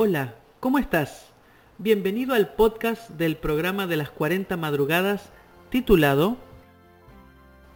Hola, 0.00 0.36
¿cómo 0.60 0.78
estás? 0.78 1.32
Bienvenido 1.76 2.32
al 2.32 2.54
podcast 2.54 3.10
del 3.10 3.36
programa 3.36 3.88
de 3.88 3.96
las 3.96 4.10
40 4.10 4.56
madrugadas 4.56 5.32
titulado 5.70 6.36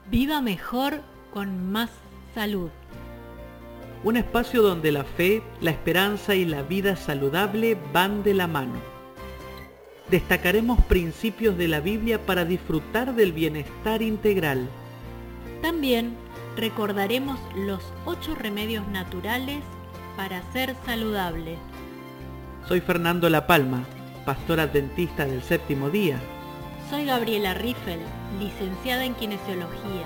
Viva 0.09 0.41
mejor 0.41 1.01
con 1.35 1.73
más 1.73 1.91
salud. 2.33 2.71
Un 4.05 4.17
espacio 4.17 4.63
donde 4.63 4.93
la 4.93 5.03
fe, 5.03 5.43
la 5.61 5.73
esperanza 5.73 6.37
y 6.37 6.45
la 6.45 6.63
vida 6.63 6.95
saludable 6.95 7.77
van 7.93 8.23
de 8.23 8.35
la 8.35 8.47
mano. 8.47 8.81
Destacaremos 10.09 10.81
principios 10.85 11.59
de 11.59 11.67
la 11.67 11.81
Biblia 11.81 12.25
para 12.25 12.45
disfrutar 12.45 13.17
del 13.17 13.33
bienestar 13.33 14.01
integral. 14.01 14.69
También 15.61 16.15
recordaremos 16.57 17.41
los 17.57 17.83
ocho 18.07 18.37
remedios 18.37 18.87
naturales 18.87 19.65
para 20.17 20.41
ser 20.53 20.77
saludable. 20.87 21.59
Soy 22.69 22.81
Fernando 22.81 23.29
La 23.29 23.49
Palma, 23.49 23.85
pastor 24.25 24.61
adventista 24.61 25.27
del 25.27 25.43
séptimo 25.43 25.91
día. 25.91 26.21
Soy 26.89 27.07
Gabriela 27.07 27.55
Riffel, 27.55 27.99
licenciada 28.39 29.05
en 29.05 29.15
kinesiología. 29.15 30.05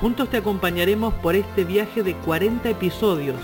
Juntos 0.00 0.30
te 0.30 0.38
acompañaremos 0.38 1.12
por 1.14 1.34
este 1.34 1.64
viaje 1.64 2.02
de 2.02 2.14
40 2.14 2.70
episodios, 2.70 3.36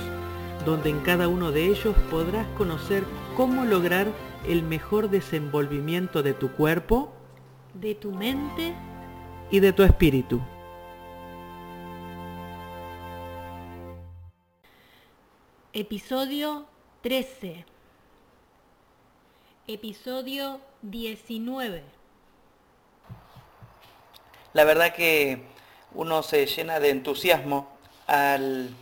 donde 0.64 0.88
en 0.88 1.00
cada 1.00 1.28
uno 1.28 1.52
de 1.52 1.66
ellos 1.66 1.95
podrás 2.10 2.46
conocer 2.56 3.04
cómo 3.37 3.66
lograr 3.66 4.06
el 4.48 4.62
mejor 4.62 5.10
desenvolvimiento 5.10 6.23
de 6.23 6.32
tu 6.32 6.52
cuerpo, 6.52 7.12
de 7.74 7.95
tu 7.95 8.12
mente 8.12 8.74
y 9.51 9.60
de 9.60 9.74
tu 9.74 9.82
espíritu. 9.82 10.40
Episodio 15.74 16.64
13. 17.02 17.71
Episodio 19.68 20.60
19. 20.82 21.85
La 24.54 24.65
verdad 24.65 24.93
que 24.93 25.41
uno 25.95 26.24
se 26.24 26.46
llena 26.46 26.80
de 26.80 26.91
entusiasmo 26.91 27.69
al, 28.09 28.74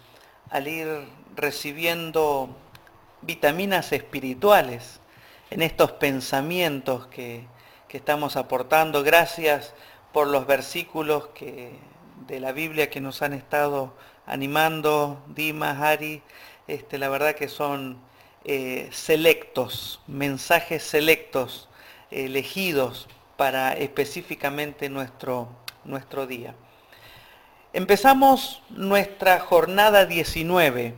al 0.49 0.69
ir 0.69 0.89
recibiendo 1.37 2.49
vitaminas 3.21 3.93
espirituales 3.93 5.01
en 5.51 5.61
estos 5.61 5.93
pensamientos 5.93 7.09
que, 7.09 7.45
que, 7.87 7.99
estamos 7.99 8.37
aportando. 8.37 9.03
Gracias 9.03 9.75
por 10.15 10.29
los 10.29 10.47
versículos 10.47 11.27
que, 11.35 11.79
de 12.27 12.41
la 12.41 12.53
Biblia 12.53 12.89
que 12.89 13.03
nos 13.03 13.21
han 13.21 13.35
estado 13.35 13.93
animando, 14.25 15.23
Dimas, 15.27 15.79
Ari. 15.79 16.23
Este, 16.69 16.97
la 16.97 17.11
verdad 17.11 17.35
que 17.35 17.49
son 17.49 17.99
eh, 18.45 18.89
selectos, 18.93 20.01
mensajes 20.07 20.83
selectos, 20.83 21.69
elegidos 22.11 23.09
para 23.37 23.73
específicamente 23.75 24.89
nuestro, 24.89 25.49
nuestro 25.85 26.27
día. 26.27 26.55
Empezamos 27.73 28.63
nuestra 28.71 29.41
jornada 29.41 30.07
19 30.07 30.95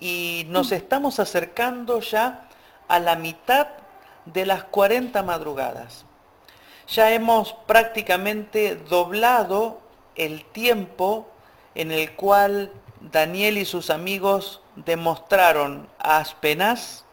y 0.00 0.46
nos 0.48 0.72
estamos 0.72 1.18
acercando 1.18 2.00
ya 2.00 2.48
a 2.88 2.98
la 2.98 3.16
mitad 3.16 3.68
de 4.26 4.44
las 4.44 4.64
40 4.64 5.22
madrugadas. 5.22 6.04
Ya 6.88 7.12
hemos 7.12 7.54
prácticamente 7.66 8.76
doblado 8.76 9.80
el 10.16 10.44
tiempo 10.44 11.28
en 11.74 11.90
el 11.90 12.12
cual 12.12 12.70
Daniel 13.12 13.58
y 13.58 13.64
sus 13.64 13.90
amigos 13.90 14.62
demostraron 14.76 15.88
a 15.98 16.18
Aspenaz 16.18 17.04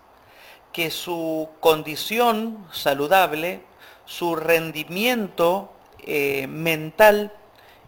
que 0.72 0.90
su 0.90 1.50
condición 1.60 2.66
saludable, 2.72 3.62
su 4.06 4.36
rendimiento 4.36 5.72
eh, 6.00 6.48
mental 6.48 7.34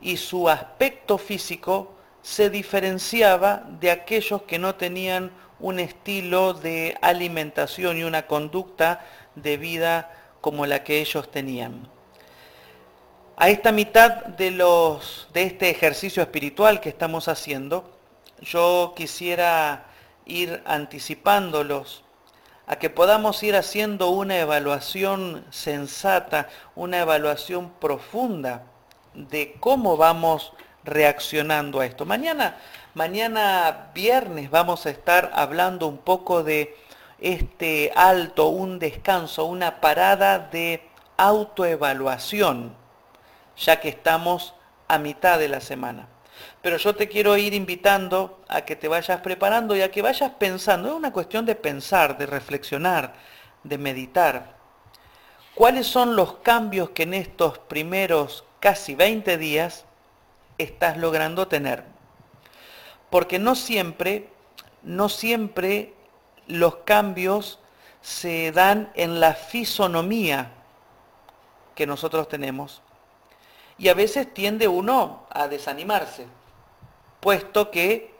y 0.01 0.17
su 0.17 0.49
aspecto 0.49 1.17
físico 1.17 1.93
se 2.21 2.49
diferenciaba 2.49 3.63
de 3.79 3.91
aquellos 3.91 4.43
que 4.43 4.59
no 4.59 4.75
tenían 4.75 5.31
un 5.59 5.79
estilo 5.79 6.53
de 6.53 6.97
alimentación 7.01 7.97
y 7.97 8.03
una 8.03 8.27
conducta 8.27 9.05
de 9.35 9.57
vida 9.57 10.11
como 10.41 10.65
la 10.65 10.83
que 10.83 10.99
ellos 10.99 11.31
tenían. 11.31 11.87
A 13.35 13.49
esta 13.49 13.71
mitad 13.71 14.25
de, 14.25 14.51
los, 14.51 15.27
de 15.33 15.43
este 15.43 15.71
ejercicio 15.71 16.21
espiritual 16.21 16.79
que 16.79 16.89
estamos 16.89 17.27
haciendo, 17.27 17.89
yo 18.41 18.93
quisiera 18.95 19.85
ir 20.25 20.61
anticipándolos 20.65 22.03
a 22.67 22.75
que 22.75 22.91
podamos 22.91 23.41
ir 23.41 23.55
haciendo 23.55 24.09
una 24.09 24.37
evaluación 24.37 25.45
sensata, 25.49 26.47
una 26.75 26.99
evaluación 26.99 27.71
profunda 27.79 28.63
de 29.15 29.55
cómo 29.59 29.97
vamos 29.97 30.53
reaccionando 30.83 31.79
a 31.79 31.87
esto. 31.87 32.05
Mañana, 32.05 32.57
mañana 32.93 33.89
viernes 33.95 34.51
vamos 34.51 34.85
a 34.85 34.91
estar 34.91 35.31
hablando 35.33 35.87
un 35.87 35.97
poco 35.97 36.43
de 36.43 36.77
este 37.19 37.91
alto, 37.95 38.49
un 38.49 38.77
descanso, 38.77 39.45
una 39.45 39.81
parada 39.81 40.37
de 40.37 40.87
autoevaluación, 41.17 42.82
ya 43.57 43.79
que 43.79 43.89
estamos 43.89 44.53
a 44.87 44.97
mitad 44.97 45.39
de 45.39 45.49
la 45.49 45.61
semana. 45.61 46.07
Pero 46.61 46.77
yo 46.77 46.95
te 46.95 47.07
quiero 47.07 47.37
ir 47.37 47.53
invitando 47.53 48.41
a 48.47 48.61
que 48.61 48.75
te 48.75 48.87
vayas 48.87 49.21
preparando 49.21 49.75
y 49.75 49.81
a 49.81 49.91
que 49.91 50.01
vayas 50.01 50.31
pensando. 50.31 50.89
Es 50.89 50.95
una 50.95 51.11
cuestión 51.11 51.45
de 51.45 51.55
pensar, 51.55 52.17
de 52.17 52.25
reflexionar, 52.25 53.13
de 53.63 53.77
meditar. 53.77 54.53
¿Cuáles 55.55 55.87
son 55.87 56.15
los 56.15 56.35
cambios 56.37 56.91
que 56.91 57.03
en 57.03 57.13
estos 57.13 57.59
primeros 57.59 58.43
casi 58.59 58.95
20 58.95 59.37
días 59.37 59.85
estás 60.57 60.97
logrando 60.97 61.47
tener? 61.47 61.83
Porque 63.09 63.37
no 63.37 63.55
siempre, 63.55 64.29
no 64.81 65.09
siempre 65.09 65.93
los 66.47 66.77
cambios 66.77 67.59
se 68.01 68.51
dan 68.51 68.91
en 68.95 69.19
la 69.19 69.33
fisonomía 69.33 70.51
que 71.75 71.85
nosotros 71.85 72.27
tenemos. 72.27 72.81
Y 73.77 73.89
a 73.89 73.93
veces 73.93 74.33
tiende 74.33 74.67
uno 74.67 75.25
a 75.29 75.47
desanimarse, 75.47 76.27
puesto 77.19 77.71
que 77.71 78.13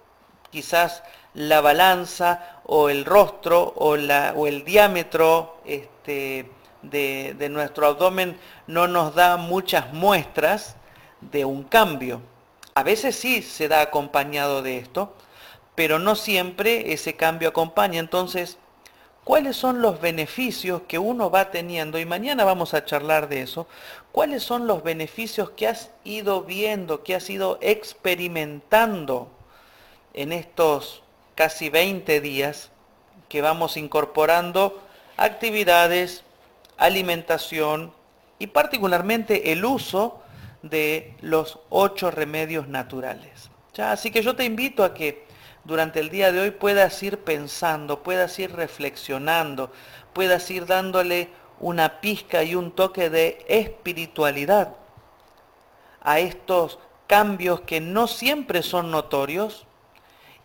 quizás 0.50 1.04
la 1.34 1.62
balanza 1.62 2.60
o 2.66 2.90
el 2.90 3.06
rostro 3.06 3.74
o, 3.76 3.96
la, 3.96 4.34
o 4.36 4.48
el 4.48 4.64
diámetro 4.64 5.58
este, 5.66 6.50
de, 6.82 7.36
de 7.38 7.50
nuestro 7.50 7.88
abdomen 7.88 8.38
no 8.68 8.88
nos 8.88 9.16
da 9.16 9.38
muchas 9.38 9.94
muestras 9.94 10.76
de 11.22 11.46
un 11.46 11.64
cambio. 11.64 12.22
A 12.76 12.84
veces 12.84 13.16
sí 13.16 13.42
se 13.42 13.68
da 13.68 13.82
acompañado 13.82 14.62
de 14.62 14.78
esto, 14.78 15.16
pero 15.76 16.00
no 16.00 16.16
siempre 16.16 16.94
ese 16.94 17.16
cambio 17.16 17.50
acompaña. 17.50 18.00
Entonces, 18.00 18.58
¿cuáles 19.24 19.56
son 19.56 19.82
los 19.82 20.02
beneficios 20.02 20.82
que 20.88 21.00
uno 21.00 21.30
va 21.30 21.52
teniendo? 21.52 22.00
Y 22.00 22.06
mañana 22.06 22.44
vamos 22.44 22.74
a 22.74 22.86
charlar 22.86 23.30
de 23.30 23.42
eso. 23.42 23.68
¿Cuáles 24.12 24.44
son 24.44 24.68
los 24.68 24.84
beneficios 24.84 25.52
que 25.52 25.68
has 25.68 25.90
ido 26.04 26.44
viendo, 26.44 27.04
que 27.04 27.16
has 27.16 27.30
ido 27.30 27.58
experimentando 27.62 29.30
en 30.14 30.32
estos 30.32 31.02
casi 31.36 31.70
20 31.70 32.22
días 32.22 32.70
que 33.30 33.42
vamos 33.42 33.78
incorporando 33.78 34.82
actividades, 35.18 36.24
alimentación 36.78 37.94
y 38.40 38.48
particularmente 38.48 39.52
el 39.52 39.66
uso 39.66 40.22
de 40.62 41.16
los 41.22 41.60
ocho 41.70 42.12
remedios 42.12 42.68
naturales? 42.68 43.50
¿Ya? 43.74 43.92
Así 43.92 44.12
que 44.12 44.22
yo 44.22 44.36
te 44.36 44.46
invito 44.46 44.84
a 44.84 44.94
que 44.94 45.26
durante 45.64 46.00
el 46.00 46.10
día 46.10 46.32
de 46.32 46.40
hoy 46.40 46.52
puedas 46.52 47.02
ir 47.04 47.20
pensando, 47.20 48.04
puedas 48.04 48.38
ir 48.40 48.54
reflexionando, 48.54 49.72
puedas 50.14 50.50
ir 50.52 50.66
dándole 50.66 51.30
una 51.60 52.02
pizca 52.02 52.44
y 52.44 52.56
un 52.56 52.72
toque 52.72 53.10
de 53.10 53.46
espiritualidad 53.48 54.76
a 56.02 56.20
estos 56.20 56.80
cambios 57.08 57.62
que 57.62 57.80
no 57.80 58.08
siempre 58.08 58.62
son 58.62 58.92
notorios 58.92 59.66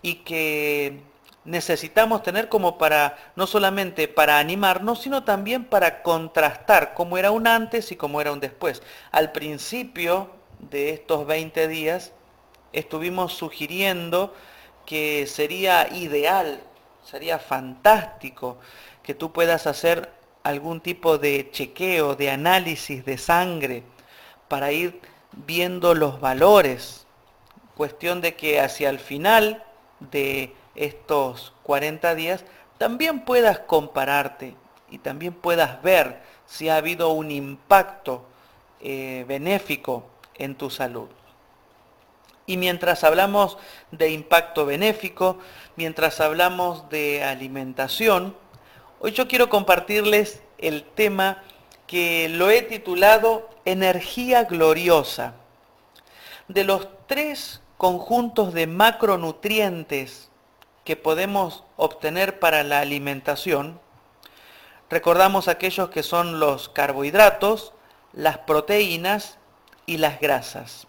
y 0.03 0.17
que 0.17 1.03
necesitamos 1.45 2.23
tener 2.23 2.49
como 2.49 2.79
para, 2.79 3.17
no 3.35 3.47
solamente 3.47 4.07
para 4.07 4.39
animarnos, 4.39 5.01
sino 5.01 5.25
también 5.25 5.65
para 5.65 6.03
contrastar 6.03 6.95
cómo 6.95 7.19
era 7.19 7.31
un 7.31 7.47
antes 7.47 7.91
y 7.91 7.97
cómo 7.97 8.21
era 8.21 8.33
un 8.33 8.41
después. 8.41 8.83
Al 9.11 9.33
principio 9.33 10.31
de 10.59 10.91
estos 10.91 11.27
20 11.27 11.67
días 11.67 12.13
estuvimos 12.73 13.33
sugiriendo 13.33 14.35
que 14.89 15.27
sería 15.27 15.87
ideal, 15.93 16.63
sería 17.05 17.39
fantástico 17.39 18.57
que 19.03 19.13
tú 19.13 19.33
puedas 19.35 19.67
hacer 19.67 20.11
algún 20.43 20.81
tipo 20.81 21.19
de 21.19 21.51
chequeo, 21.51 22.17
de 22.17 22.31
análisis 22.31 23.05
de 23.05 23.19
sangre 23.19 23.83
para 24.49 24.73
ir 24.73 24.99
viendo 25.33 25.95
los 25.95 26.23
valores. 26.23 27.07
Cuestión 27.77 28.23
de 28.23 28.35
que 28.35 28.61
hacia 28.61 28.89
el 28.89 28.99
final 28.99 29.63
de 30.01 30.55
estos 30.75 31.53
40 31.65 32.15
días 32.15 32.47
también 32.79 33.27
puedas 33.27 33.59
compararte 33.59 34.57
y 34.91 34.97
también 34.97 35.35
puedas 35.35 35.83
ver 35.83 36.23
si 36.47 36.71
ha 36.71 36.77
habido 36.77 37.11
un 37.11 37.31
impacto 37.31 38.25
eh, 38.81 39.27
benéfico 39.29 40.07
en 40.37 40.55
tu 40.55 40.71
salud. 40.71 41.11
Y 42.49 42.57
mientras 42.57 43.05
hablamos 43.05 43.59
de 43.91 44.11
impacto 44.11 44.65
benéfico, 44.65 45.39
mientras 45.77 46.19
hablamos 46.19 46.89
de 46.89 47.23
alimentación, 47.23 48.35
hoy 49.01 49.13
yo 49.13 49.29
quiero 49.29 49.51
compartirles 49.51 50.41
el 50.57 50.83
tema 50.83 51.43
que 51.87 52.31
lo 52.31 52.49
he 52.49 52.63
titulado 52.63 53.51
Energía 53.67 54.45
Gloriosa. 54.45 55.35
De 56.49 56.65
los 56.65 56.89
tres 57.07 57.61
conjuntos 57.77 58.55
de 58.55 58.67
macronutrientes 58.67 60.31
que 60.85 60.97
podemos 60.97 61.65
obtener 61.77 62.41
para 62.41 62.63
la 62.63 62.81
alimentación, 62.81 63.79
recordamos 64.89 65.49
aquellos 65.49 65.91
que 65.91 66.03
son 66.03 66.41
los 66.41 66.71
carbohidratos, 66.71 67.75
las 68.15 68.39
proteínas 68.39 69.37
y 69.85 69.99
las 69.99 70.19
grasas. 70.19 70.88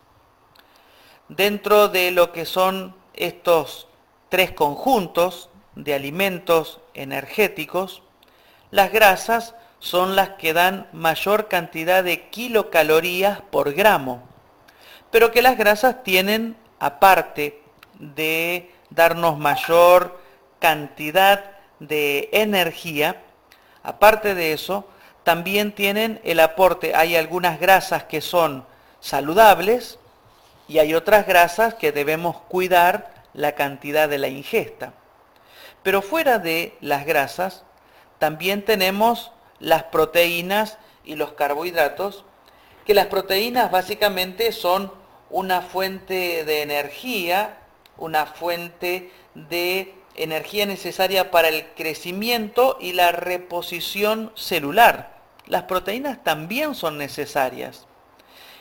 Dentro 1.29 1.89
de 1.89 2.09
lo 2.09 2.31
que 2.31 2.43
son 2.45 2.95
estos 3.13 3.87
tres 4.29 4.51
conjuntos 4.51 5.51
de 5.75 5.93
alimentos 5.93 6.81
energéticos, 6.95 8.01
las 8.71 8.91
grasas 8.91 9.53
son 9.77 10.15
las 10.15 10.29
que 10.29 10.53
dan 10.53 10.87
mayor 10.91 11.47
cantidad 11.47 12.03
de 12.03 12.29
kilocalorías 12.29 13.41
por 13.41 13.73
gramo, 13.73 14.23
pero 15.11 15.31
que 15.31 15.43
las 15.43 15.55
grasas 15.55 16.03
tienen, 16.03 16.57
aparte 16.79 17.61
de 17.99 18.71
darnos 18.89 19.37
mayor 19.37 20.19
cantidad 20.57 21.45
de 21.79 22.29
energía, 22.33 23.21
aparte 23.83 24.33
de 24.33 24.53
eso, 24.53 24.87
también 25.23 25.73
tienen 25.73 26.19
el 26.23 26.39
aporte, 26.39 26.95
hay 26.95 27.15
algunas 27.15 27.59
grasas 27.59 28.05
que 28.05 28.19
son 28.19 28.65
saludables 28.99 29.99
y 30.69 30.77
hay 30.77 30.94
otras 30.94 31.25
grasas 31.25 31.74
que 31.74 31.92
debemos 31.92 32.38
cuidar 32.42 33.12
la 33.33 33.54
cantidad 33.56 34.07
de 34.07 34.19
la 34.19 34.27
ingesta. 34.27 34.94
Pero 35.81 36.04
fuera 36.04 36.38
de 36.38 36.77
las 36.80 37.06
grasas, 37.07 37.63
también 38.19 38.63
tenemos 38.63 39.31
las 39.60 39.83
proteínas 39.83 40.77
y 41.04 41.16
los 41.16 41.33
carbohidratos, 41.33 42.24
que 42.86 42.94
las 42.94 43.07
proteínas 43.07 43.71
básicamente 43.71 44.51
son 44.51 44.94
una 45.31 45.62
fuente 45.62 46.45
de 46.45 46.62
energía, 46.62 47.57
una 47.98 48.27
fuente 48.27 49.12
de 49.33 49.95
energía 50.15 50.68
necesaria 50.68 51.31
para 51.31 51.48
el 51.48 51.65
crecimiento 51.75 52.77
y 52.80 52.94
la 52.94 53.12
reposición 53.12 54.31
celular. 54.36 55.18
Las 55.48 55.63
proteínas 55.63 56.24
también 56.24 56.75
son 56.75 57.00
necesarias. 57.00 57.88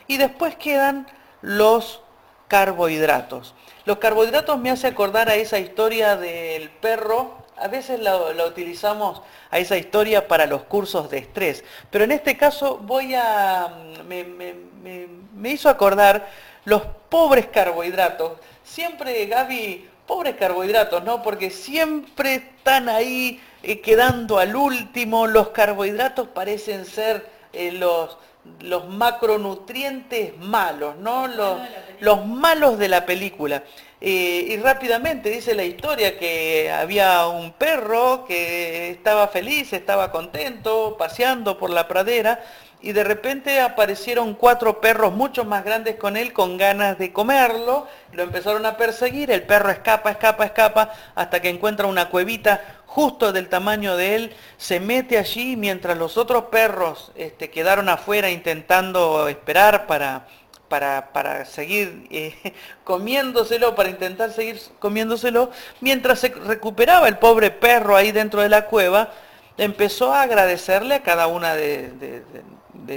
Y 0.06 0.16
después 0.16 0.56
quedan 0.56 1.06
los 1.42 2.02
carbohidratos. 2.48 3.54
Los 3.84 3.98
carbohidratos 3.98 4.58
me 4.58 4.70
hace 4.70 4.86
acordar 4.86 5.28
a 5.28 5.34
esa 5.34 5.58
historia 5.58 6.16
del 6.16 6.70
perro. 6.70 7.38
A 7.56 7.68
veces 7.68 8.00
la, 8.00 8.16
utilizamos 8.46 9.22
a 9.50 9.58
esa 9.58 9.76
historia 9.76 10.28
para 10.28 10.46
los 10.46 10.62
cursos 10.62 11.10
de 11.10 11.18
estrés. 11.18 11.64
Pero 11.90 12.04
en 12.04 12.12
este 12.12 12.36
caso 12.36 12.78
voy 12.78 13.14
a. 13.14 13.68
me, 14.06 14.24
me 14.24 15.50
hizo 15.50 15.68
acordar 15.68 16.28
los 16.64 16.82
pobres 17.08 17.46
carbohidratos. 17.46 18.32
Siempre, 18.62 19.26
Gaby, 19.26 19.88
pobres 20.06 20.36
carbohidratos, 20.36 21.04
¿no? 21.04 21.22
Porque 21.22 21.50
siempre 21.50 22.34
están 22.34 22.88
ahí 22.88 23.40
eh, 23.62 23.80
quedando 23.80 24.38
al 24.38 24.56
último. 24.56 25.26
Los 25.26 25.48
carbohidratos 25.48 26.28
parecen 26.28 26.84
ser 26.84 27.28
eh, 27.52 27.72
los, 27.72 28.16
los 28.60 28.88
macronutrientes 28.88 30.36
malos, 30.38 30.96
¿no? 30.96 31.26
Los, 31.26 31.58
los 32.00 32.26
malos 32.26 32.78
de 32.78 32.88
la 32.88 33.04
película. 33.06 33.62
Eh, 34.00 34.46
y 34.50 34.56
rápidamente 34.58 35.28
dice 35.28 35.54
la 35.54 35.64
historia 35.64 36.18
que 36.18 36.70
había 36.70 37.26
un 37.26 37.52
perro 37.52 38.24
que 38.26 38.90
estaba 38.90 39.26
feliz, 39.28 39.72
estaba 39.72 40.12
contento, 40.12 40.96
paseando 40.96 41.58
por 41.58 41.70
la 41.70 41.88
pradera 41.88 42.40
y 42.80 42.92
de 42.92 43.02
repente 43.02 43.60
aparecieron 43.60 44.34
cuatro 44.34 44.80
perros 44.80 45.12
mucho 45.12 45.44
más 45.44 45.64
grandes 45.64 45.96
con 45.96 46.16
él 46.16 46.32
con 46.32 46.56
ganas 46.56 46.96
de 46.96 47.12
comerlo, 47.12 47.88
lo 48.12 48.22
empezaron 48.22 48.64
a 48.66 48.76
perseguir, 48.76 49.30
el 49.30 49.42
perro 49.42 49.70
escapa, 49.70 50.10
escapa, 50.10 50.44
escapa, 50.44 50.92
hasta 51.14 51.40
que 51.40 51.48
encuentra 51.48 51.86
una 51.86 52.08
cuevita 52.08 52.60
justo 52.86 53.32
del 53.32 53.48
tamaño 53.48 53.96
de 53.96 54.14
él, 54.14 54.36
se 54.56 54.78
mete 54.78 55.18
allí 55.18 55.56
mientras 55.56 55.98
los 55.98 56.16
otros 56.16 56.44
perros 56.44 57.12
este, 57.16 57.50
quedaron 57.50 57.88
afuera 57.88 58.30
intentando 58.30 59.26
esperar 59.26 59.86
para, 59.86 60.28
para, 60.68 61.12
para 61.12 61.46
seguir 61.46 62.06
eh, 62.10 62.54
comiéndoselo, 62.84 63.74
para 63.74 63.90
intentar 63.90 64.32
seguir 64.32 64.60
comiéndoselo, 64.78 65.50
mientras 65.80 66.20
se 66.20 66.28
recuperaba 66.28 67.08
el 67.08 67.18
pobre 67.18 67.50
perro 67.50 67.96
ahí 67.96 68.12
dentro 68.12 68.40
de 68.40 68.48
la 68.48 68.66
cueva, 68.66 69.12
empezó 69.56 70.14
a 70.14 70.22
agradecerle 70.22 70.94
a 70.94 71.02
cada 71.02 71.26
una 71.26 71.54
de 71.54 71.90
de 71.90 72.22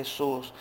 sus, 0.03 0.53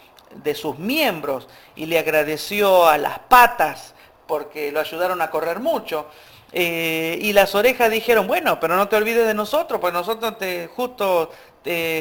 de 0.42 0.54
sus 0.54 0.78
miembros 0.78 1.48
y 1.76 1.86
le 1.86 1.98
agradeció 1.98 2.86
a 2.86 2.98
las 2.98 3.18
patas 3.20 3.94
porque 4.26 4.70
lo 4.72 4.80
ayudaron 4.80 5.20
a 5.22 5.30
correr 5.30 5.60
mucho. 5.60 6.06
Eh, 6.52 7.18
y 7.22 7.32
las 7.32 7.54
orejas 7.54 7.90
dijeron, 7.90 8.26
bueno, 8.26 8.58
pero 8.58 8.76
no 8.76 8.88
te 8.88 8.96
olvides 8.96 9.26
de 9.26 9.34
nosotros, 9.34 9.80
pues 9.80 9.92
nosotros 9.92 10.36
te, 10.38 10.68
justo 10.68 11.30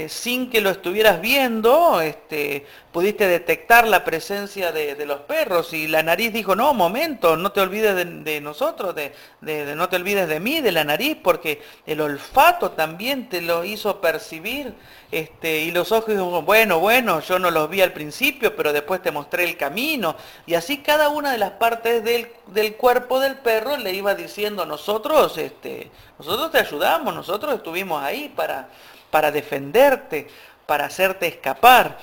sin 0.08 0.50
que 0.50 0.62
lo 0.62 0.70
estuvieras 0.70 1.20
viendo, 1.20 2.00
este, 2.00 2.66
pudiste 2.92 3.28
detectar 3.28 3.88
la 3.88 4.04
presencia 4.04 4.72
de, 4.72 5.06
los 5.06 5.22
perros 5.22 5.74
y 5.74 5.88
la 5.88 6.04
nariz 6.04 6.34
dijo, 6.34 6.56
no, 6.56 6.74
momento, 6.74 7.38
no 7.38 7.52
te 7.52 7.62
olvides 7.62 7.96
de, 7.96 8.42
nosotros, 8.42 8.96
de, 8.96 9.76
no 9.76 9.90
te 9.90 9.96
olvides 9.96 10.28
de 10.28 10.40
mí, 10.40 10.62
de 10.62 10.72
la 10.72 10.84
nariz, 10.84 11.18
porque 11.22 11.62
el 11.86 12.02
olfato 12.02 12.72
también 12.72 13.30
te 13.30 13.42
lo 13.42 13.64
hizo 13.64 14.02
percibir. 14.02 14.74
Este, 15.12 15.62
y 15.62 15.72
los 15.72 15.92
ojos 15.92 16.10
dijeron, 16.10 16.46
bueno, 16.46 16.80
bueno, 16.80 17.20
yo 17.22 17.40
no 17.40 17.50
los 17.50 17.70
vi 17.70 17.82
al 17.82 17.94
principio, 17.94 18.56
pero 18.56 18.74
después 18.74 19.02
te 19.02 19.12
mostré 19.12 19.44
el 19.44 19.58
camino. 19.58 20.16
Y 20.46 20.54
así 20.54 20.80
cada 20.80 21.10
una 21.10 21.32
de 21.32 21.40
las 21.40 21.52
partes 21.52 22.04
del, 22.04 22.28
del 22.48 22.76
cuerpo 22.76 23.20
del 23.20 23.38
perro 23.38 23.78
le 23.78 23.94
iba 23.94 24.14
diciendo, 24.14 24.66
nosotros, 24.66 25.38
este, 25.38 25.90
nosotros 26.20 26.52
te 26.52 26.60
ayudamos, 26.60 27.16
nosotros 27.16 27.56
estuvimos 27.56 28.04
ahí 28.04 28.32
para 28.36 28.70
para 29.10 29.32
defenderte, 29.32 30.28
para 30.66 30.86
hacerte 30.86 31.28
escapar. 31.28 31.98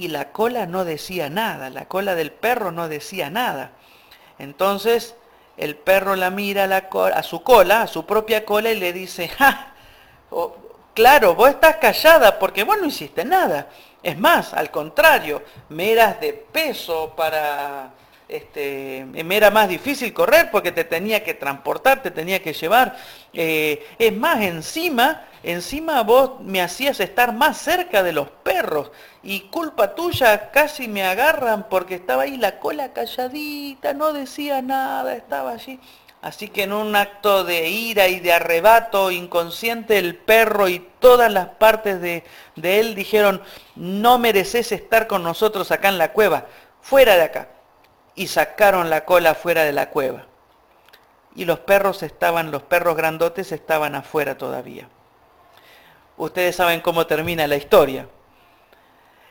Y 0.00 0.08
la 0.08 0.32
cola 0.32 0.64
no 0.64 0.86
decía 0.86 1.28
nada, 1.28 1.68
la 1.68 1.84
cola 1.84 2.14
del 2.14 2.32
perro 2.32 2.72
no 2.72 2.88
decía 2.88 3.28
nada. 3.28 3.72
Entonces 4.38 5.14
el 5.58 5.76
perro 5.76 6.16
la 6.16 6.30
mira 6.30 6.64
a, 6.64 6.66
la 6.66 6.88
a 7.14 7.22
su 7.22 7.42
cola, 7.42 7.82
a 7.82 7.86
su 7.86 8.06
propia 8.06 8.46
cola 8.46 8.70
y 8.70 8.80
le 8.80 8.94
dice, 8.94 9.28
¡ja! 9.28 9.74
claro, 10.94 11.34
vos 11.34 11.50
estás 11.50 11.76
callada 11.76 12.38
porque 12.38 12.64
vos 12.64 12.78
no 12.80 12.86
hiciste 12.86 13.26
nada. 13.26 13.68
Es 14.02 14.16
más, 14.16 14.54
al 14.54 14.70
contrario, 14.70 15.42
me 15.68 15.92
eras 15.92 16.18
de 16.18 16.32
peso 16.32 17.12
para 17.14 17.90
este, 18.26 19.04
me 19.04 19.36
era 19.36 19.50
más 19.50 19.68
difícil 19.68 20.14
correr 20.14 20.50
porque 20.50 20.72
te 20.72 20.84
tenía 20.84 21.22
que 21.22 21.34
transportar, 21.34 22.02
te 22.02 22.10
tenía 22.10 22.42
que 22.42 22.54
llevar. 22.54 22.96
Eh, 23.34 23.86
es 23.98 24.16
más, 24.16 24.40
encima, 24.40 25.26
encima 25.42 26.02
vos 26.02 26.40
me 26.40 26.62
hacías 26.62 27.00
estar 27.00 27.32
más 27.32 27.58
cerca 27.58 28.02
de 28.02 28.12
los 28.12 28.28
perros 28.30 28.90
y 29.22 29.40
culpa 29.48 29.94
tuya 29.94 30.50
casi 30.50 30.88
me 30.88 31.04
agarran 31.04 31.68
porque 31.68 31.96
estaba 31.96 32.24
ahí 32.24 32.36
la 32.36 32.58
cola 32.58 32.92
calladita, 32.92 33.94
no 33.94 34.12
decía 34.12 34.62
nada, 34.62 35.14
estaba 35.14 35.52
allí. 35.52 35.80
Así 36.22 36.48
que 36.48 36.64
en 36.64 36.74
un 36.74 36.94
acto 36.96 37.44
de 37.44 37.68
ira 37.68 38.08
y 38.08 38.20
de 38.20 38.34
arrebato 38.34 39.10
inconsciente, 39.10 39.96
el 39.98 40.16
perro 40.16 40.68
y 40.68 40.86
todas 40.98 41.32
las 41.32 41.48
partes 41.48 42.00
de, 42.02 42.24
de 42.56 42.80
él 42.80 42.94
dijeron, 42.94 43.42
no 43.74 44.18
mereces 44.18 44.70
estar 44.72 45.06
con 45.06 45.22
nosotros 45.22 45.70
acá 45.70 45.88
en 45.88 45.96
la 45.96 46.12
cueva, 46.12 46.46
fuera 46.82 47.16
de 47.16 47.22
acá 47.22 47.48
y 48.14 48.26
sacaron 48.26 48.90
la 48.90 49.06
cola 49.06 49.34
fuera 49.34 49.64
de 49.64 49.72
la 49.72 49.88
cueva. 49.88 50.26
Y 51.34 51.46
los 51.46 51.60
perros 51.60 52.02
estaban, 52.02 52.50
los 52.50 52.62
perros 52.62 52.94
grandotes 52.96 53.50
estaban 53.50 53.94
afuera 53.94 54.36
todavía. 54.36 54.88
Ustedes 56.20 56.54
saben 56.54 56.80
cómo 56.82 57.06
termina 57.06 57.46
la 57.46 57.56
historia. 57.56 58.06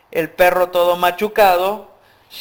El 0.10 0.32
perro 0.32 0.72
todo 0.72 0.98
machucado, 0.98 1.92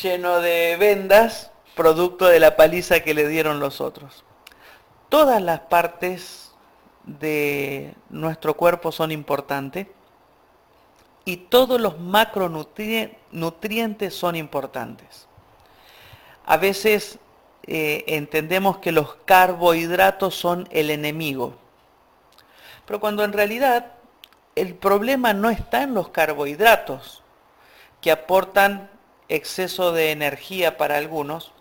lleno 0.02 0.40
de 0.40 0.78
vendas, 0.78 1.50
producto 1.74 2.24
de 2.24 2.40
la 2.40 2.56
paliza 2.56 3.00
que 3.00 3.12
le 3.12 3.28
dieron 3.28 3.60
los 3.60 3.82
otros. 3.82 4.24
Todas 5.10 5.42
las 5.42 5.60
partes 5.60 6.52
de 7.04 7.94
nuestro 8.08 8.56
cuerpo 8.56 8.90
son 8.90 9.12
importantes 9.12 9.86
y 11.26 11.36
todos 11.36 11.78
los 11.78 12.00
macronutrientes 12.00 14.14
son 14.14 14.34
importantes. 14.34 15.28
A 16.46 16.56
veces 16.56 17.18
eh, 17.64 18.02
entendemos 18.06 18.78
que 18.78 18.92
los 18.92 19.14
carbohidratos 19.26 20.34
son 20.34 20.66
el 20.70 20.88
enemigo. 20.88 21.52
Pero 22.86 22.98
cuando 22.98 23.24
en 23.24 23.34
realidad 23.34 23.97
el 24.60 24.74
problema 24.74 25.32
no 25.32 25.50
está 25.50 25.82
en 25.82 25.94
los 25.94 26.08
carbohidratos, 26.08 27.22
que 28.00 28.10
aportan 28.10 28.90
exceso 29.28 29.92
de 29.92 30.12
energía 30.12 30.76
para 30.76 30.96
algunos, 30.96 31.52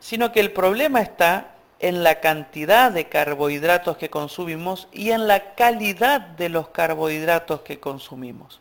sino 0.00 0.32
que 0.32 0.40
el 0.40 0.52
problema 0.52 1.00
está 1.00 1.54
en 1.80 2.02
la 2.02 2.20
cantidad 2.20 2.92
de 2.92 3.08
carbohidratos 3.08 3.96
que 3.96 4.10
consumimos 4.10 4.88
y 4.92 5.10
en 5.10 5.26
la 5.26 5.54
calidad 5.54 6.20
de 6.20 6.48
los 6.48 6.68
carbohidratos 6.68 7.60
que 7.62 7.80
consumimos. 7.80 8.60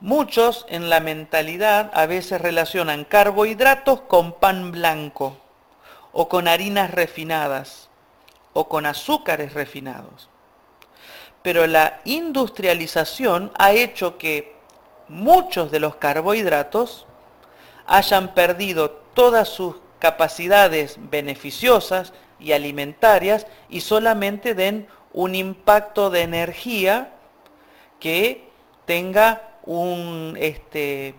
Muchos 0.00 0.64
en 0.70 0.88
la 0.88 1.00
mentalidad 1.00 1.90
a 1.92 2.06
veces 2.06 2.40
relacionan 2.40 3.04
carbohidratos 3.04 4.00
con 4.00 4.32
pan 4.32 4.72
blanco 4.72 5.36
o 6.12 6.28
con 6.28 6.48
harinas 6.48 6.90
refinadas 6.90 7.90
o 8.54 8.66
con 8.68 8.86
azúcares 8.86 9.52
refinados. 9.52 10.29
Pero 11.42 11.66
la 11.66 12.00
industrialización 12.04 13.52
ha 13.58 13.72
hecho 13.72 14.18
que 14.18 14.54
muchos 15.08 15.70
de 15.70 15.80
los 15.80 15.96
carbohidratos 15.96 17.06
hayan 17.86 18.34
perdido 18.34 18.90
todas 18.90 19.48
sus 19.48 19.76
capacidades 19.98 20.96
beneficiosas 21.10 22.12
y 22.38 22.52
alimentarias 22.52 23.46
y 23.68 23.80
solamente 23.80 24.54
den 24.54 24.88
un 25.12 25.34
impacto 25.34 26.10
de 26.10 26.22
energía 26.22 27.12
que 27.98 28.48
tenga 28.86 29.42
un, 29.64 30.36
este, 30.40 31.14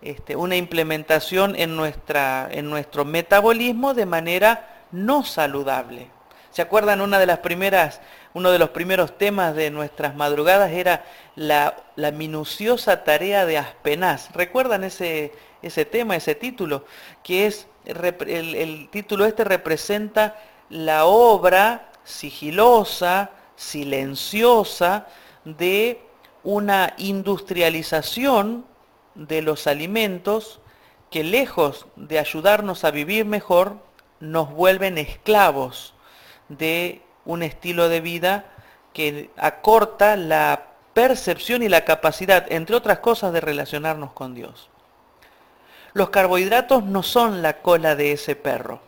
este, 0.00 0.36
una 0.36 0.56
implementación 0.56 1.54
en, 1.56 1.76
nuestra, 1.76 2.48
en 2.50 2.68
nuestro 2.68 3.04
metabolismo 3.04 3.94
de 3.94 4.06
manera 4.06 4.84
no 4.90 5.24
saludable. 5.24 6.08
¿Se 6.50 6.60
acuerdan 6.60 7.00
una 7.00 7.18
de 7.18 7.26
las 7.26 7.38
primeras, 7.38 8.00
uno 8.34 8.50
de 8.50 8.58
los 8.58 8.70
primeros 8.70 9.16
temas 9.18 9.54
de 9.54 9.70
nuestras 9.70 10.14
madrugadas 10.14 10.72
era 10.72 11.04
la, 11.34 11.74
minuciosa 12.12 13.04
tarea 13.04 13.46
de 13.46 13.58
Aspenaz? 13.58 14.30
¿Recuerdan 14.32 14.84
ese, 14.84 15.32
ese 15.62 15.84
tema, 15.84 16.16
ese 16.16 16.34
título? 16.34 16.84
Que 17.22 17.46
es, 17.46 17.66
el, 17.84 18.54
el 18.54 18.88
título 18.90 19.26
este 19.26 19.44
representa 19.44 20.36
la 20.70 21.04
obra 21.04 21.90
sigilosa, 22.04 23.30
silenciosa 23.56 25.06
de 25.44 26.00
una 26.42 26.94
industrialización 26.98 28.64
de 29.14 29.42
los 29.42 29.66
alimentos 29.66 30.60
que 31.10 31.22
lejos 31.22 31.86
de 31.96 32.18
ayudarnos 32.18 32.84
a 32.84 32.90
vivir 32.90 33.26
mejor, 33.26 33.76
nos 34.18 34.50
vuelven 34.50 34.98
esclavos 34.98 35.94
de 36.48 37.02
un 37.24 37.42
estilo 37.42 37.88
de 37.88 38.00
vida 38.00 38.46
que 38.92 39.30
acorta 39.36 40.16
la 40.16 40.66
percepción 40.92 41.62
y 41.62 41.68
la 41.68 41.84
capacidad, 41.84 42.50
entre 42.50 42.76
otras 42.76 42.98
cosas, 42.98 43.32
de 43.32 43.40
relacionarnos 43.40 44.12
con 44.12 44.34
Dios. 44.34 44.68
Los 45.94 46.10
carbohidratos 46.10 46.84
no 46.84 47.02
son 47.02 47.42
la 47.42 47.60
cola 47.60 47.96
de 47.96 48.12
ese 48.12 48.36
perro. 48.36 48.80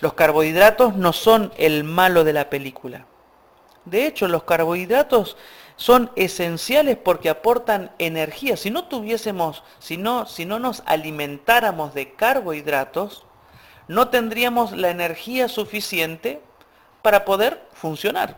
Los 0.00 0.14
carbohidratos 0.14 0.96
no 0.96 1.12
son 1.12 1.52
el 1.56 1.84
malo 1.84 2.24
de 2.24 2.32
la 2.32 2.50
película. 2.50 3.06
De 3.84 4.06
hecho, 4.06 4.28
los 4.28 4.44
carbohidratos 4.44 5.36
son 5.76 6.10
esenciales 6.16 6.96
porque 6.96 7.30
aportan 7.30 7.92
energía. 7.98 8.56
Si 8.56 8.70
no 8.70 8.84
tuviésemos, 8.84 9.62
si 9.78 9.96
no, 9.96 10.26
si 10.26 10.44
no 10.44 10.58
nos 10.58 10.82
alimentáramos 10.86 11.94
de 11.94 12.12
carbohidratos, 12.14 13.24
no 13.88 14.08
tendríamos 14.08 14.72
la 14.72 14.90
energía 14.90 15.48
suficiente 15.48 16.40
para 17.02 17.24
poder 17.24 17.60
funcionar. 17.72 18.36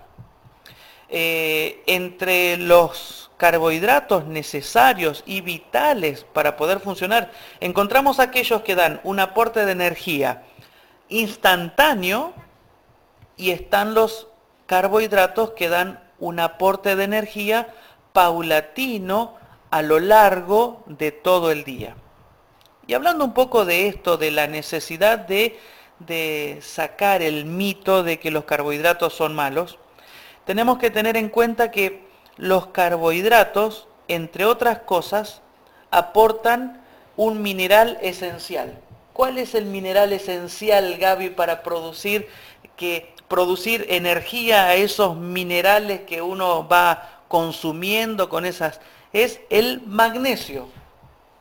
Eh, 1.08 1.82
entre 1.86 2.56
los 2.56 3.30
carbohidratos 3.36 4.24
necesarios 4.24 5.22
y 5.26 5.42
vitales 5.42 6.24
para 6.32 6.56
poder 6.56 6.80
funcionar, 6.80 7.30
encontramos 7.60 8.18
aquellos 8.18 8.62
que 8.62 8.74
dan 8.74 9.00
un 9.04 9.20
aporte 9.20 9.64
de 9.64 9.72
energía 9.72 10.42
instantáneo 11.08 12.32
y 13.36 13.50
están 13.50 13.94
los 13.94 14.28
carbohidratos 14.66 15.50
que 15.50 15.68
dan 15.68 16.02
un 16.18 16.40
aporte 16.40 16.96
de 16.96 17.04
energía 17.04 17.74
paulatino 18.12 19.36
a 19.70 19.82
lo 19.82 19.98
largo 20.00 20.82
de 20.86 21.12
todo 21.12 21.50
el 21.50 21.64
día. 21.64 21.96
Y 22.86 22.94
hablando 22.94 23.24
un 23.24 23.34
poco 23.34 23.64
de 23.64 23.88
esto, 23.88 24.16
de 24.16 24.30
la 24.30 24.46
necesidad 24.46 25.18
de, 25.18 25.58
de 25.98 26.58
sacar 26.62 27.22
el 27.22 27.44
mito 27.44 28.02
de 28.02 28.18
que 28.18 28.30
los 28.30 28.44
carbohidratos 28.44 29.14
son 29.14 29.34
malos, 29.34 29.78
tenemos 30.44 30.78
que 30.78 30.90
tener 30.90 31.16
en 31.16 31.28
cuenta 31.28 31.70
que 31.70 32.04
los 32.36 32.66
carbohidratos, 32.68 33.88
entre 34.08 34.44
otras 34.44 34.80
cosas, 34.80 35.40
aportan 35.90 36.82
un 37.16 37.42
mineral 37.42 37.98
esencial. 38.02 38.78
¿Cuál 39.12 39.38
es 39.38 39.54
el 39.54 39.66
mineral 39.66 40.12
esencial, 40.12 40.98
Gaby, 40.98 41.30
para 41.30 41.62
producir 41.62 42.28
que 42.76 43.14
producir 43.28 43.86
energía 43.88 44.66
a 44.66 44.74
esos 44.74 45.16
minerales 45.16 46.02
que 46.02 46.22
uno 46.22 46.66
va 46.68 47.20
consumiendo 47.28 48.28
con 48.28 48.44
esas, 48.44 48.80
es 49.12 49.40
el 49.50 49.80
magnesio. 49.86 50.68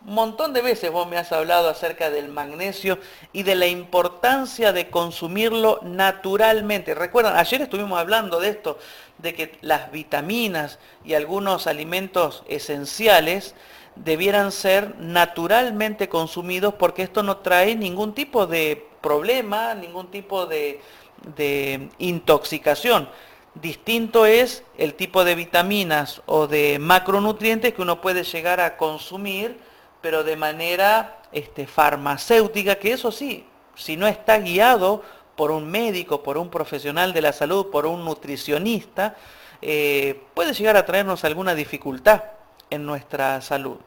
Un 0.05 0.15
montón 0.15 0.51
de 0.51 0.61
veces 0.61 0.91
vos 0.91 1.07
me 1.07 1.17
has 1.17 1.31
hablado 1.31 1.69
acerca 1.69 2.09
del 2.09 2.27
magnesio 2.27 2.99
y 3.31 3.43
de 3.43 3.55
la 3.55 3.67
importancia 3.67 4.73
de 4.73 4.89
consumirlo 4.89 5.79
naturalmente. 5.81 6.93
Recuerdan, 6.93 7.37
ayer 7.37 7.61
estuvimos 7.61 7.97
hablando 7.97 8.41
de 8.41 8.49
esto, 8.49 8.77
de 9.19 9.33
que 9.33 9.57
las 9.61 9.93
vitaminas 9.93 10.77
y 11.05 11.13
algunos 11.13 11.67
alimentos 11.67 12.43
esenciales 12.49 13.55
debieran 13.95 14.51
ser 14.51 14.93
naturalmente 14.99 16.09
consumidos 16.09 16.73
porque 16.73 17.03
esto 17.03 17.23
no 17.23 17.37
trae 17.37 17.73
ningún 17.73 18.13
tipo 18.13 18.45
de 18.45 18.85
problema, 18.99 19.73
ningún 19.73 20.11
tipo 20.11 20.47
de, 20.47 20.81
de 21.37 21.87
intoxicación. 21.99 23.07
Distinto 23.55 24.25
es 24.25 24.63
el 24.77 24.95
tipo 24.95 25.23
de 25.23 25.35
vitaminas 25.35 26.21
o 26.25 26.47
de 26.47 26.77
macronutrientes 26.79 27.73
que 27.73 27.81
uno 27.81 28.01
puede 28.01 28.25
llegar 28.25 28.59
a 28.59 28.75
consumir, 28.75 29.57
pero 30.03 30.25
de 30.25 30.35
manera 30.35 31.21
este, 31.31 31.65
farmacéutica, 31.65 32.75
que 32.75 32.91
eso 32.91 33.09
sí, 33.09 33.45
si 33.73 33.95
no 33.95 34.05
está 34.05 34.37
guiado 34.37 35.01
por 35.37 35.49
un 35.49 35.71
médico, 35.71 36.21
por 36.21 36.37
un 36.37 36.49
profesional 36.49 37.13
de 37.13 37.21
la 37.21 37.31
salud, 37.31 37.71
por 37.71 37.85
un 37.85 38.03
nutricionista, 38.03 39.15
eh, 39.61 40.21
puede 40.33 40.53
llegar 40.53 40.75
a 40.75 40.85
traernos 40.85 41.23
alguna 41.23 41.55
dificultad 41.55 42.21
en 42.69 42.85
nuestra 42.85 43.39
salud. 43.39 43.77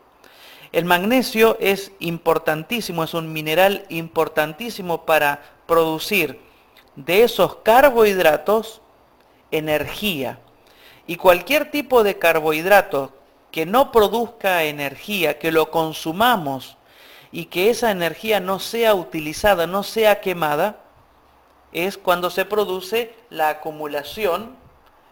El 0.73 0.87
magnesio 0.87 1.59
es 1.61 1.93
importantísimo, 1.99 3.05
es 3.05 3.13
un 3.13 3.31
mineral 3.31 3.85
importantísimo 3.91 5.05
para 5.05 5.43
producir 5.67 6.41
de 6.95 7.25
esos 7.25 7.57
carbohidratos 7.57 8.81
energía. 9.51 10.39
Y 11.07 11.17
cualquier 11.17 11.71
tipo 11.71 12.03
de 12.03 12.19
carbohidrato 12.19 13.13
que 13.51 13.67
no 13.67 13.93
produzca 13.93 14.65
energía, 14.65 15.39
que 15.39 15.53
lo 15.53 15.71
consumamos 15.71 16.77
y 17.33 17.47
que 17.47 17.71
esa 17.71 17.91
energía 17.91 18.41
no 18.41 18.59
sea 18.61 18.95
utilizada, 18.95 19.67
no 19.67 19.83
sea 19.83 20.21
quemada, 20.21 20.81
es 21.73 21.99
cuando 21.99 22.31
se 22.31 22.45
produce 22.45 23.15
la 23.31 23.51
acumulación 23.51 24.57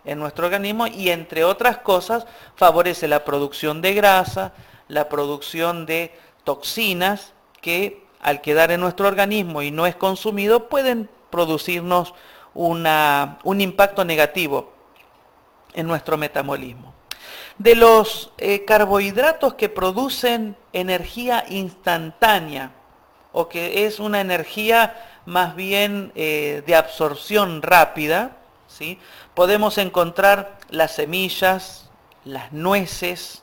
en 0.05 0.19
nuestro 0.19 0.47
organismo 0.47 0.87
y 0.87 1.11
entre 1.11 1.45
otras 1.45 1.79
cosas 1.79 2.27
favorece 2.57 3.09
la 3.09 3.25
producción 3.25 3.83
de 3.83 3.95
grasa, 3.95 4.53
la 4.89 5.09
producción 5.09 5.87
de 5.87 6.17
toxinas 6.45 7.33
que 7.61 8.05
al 8.21 8.41
quedar 8.41 8.71
en 8.71 8.81
nuestro 8.81 9.09
organismo 9.09 9.63
y 9.63 9.71
no 9.71 9.87
es 9.87 9.97
consumido 9.97 10.69
pueden 10.69 11.11
producirnos 11.31 12.15
un 12.55 13.61
impacto 13.61 14.05
negativo 14.05 14.73
en 15.75 15.87
nuestro 15.87 16.17
metabolismo. 16.17 16.94
De 17.59 17.77
los 17.77 18.33
eh, 18.39 18.65
carbohidratos 18.65 19.55
que 19.55 19.69
producen 19.69 20.57
energía 20.73 21.45
instantánea, 21.49 22.73
o 23.33 23.49
que 23.49 23.87
es 23.87 24.01
una 24.01 24.21
energía 24.21 24.95
más 25.27 25.55
bien 25.55 26.13
eh, 26.15 26.63
de 26.67 26.75
absorción 26.75 27.63
rápida, 27.63 28.37
¿sí? 28.69 28.99
podemos 29.35 29.79
encontrar 29.79 30.59
las 30.71 30.95
semillas, 30.95 31.91
las 32.25 32.53
nueces, 32.53 33.43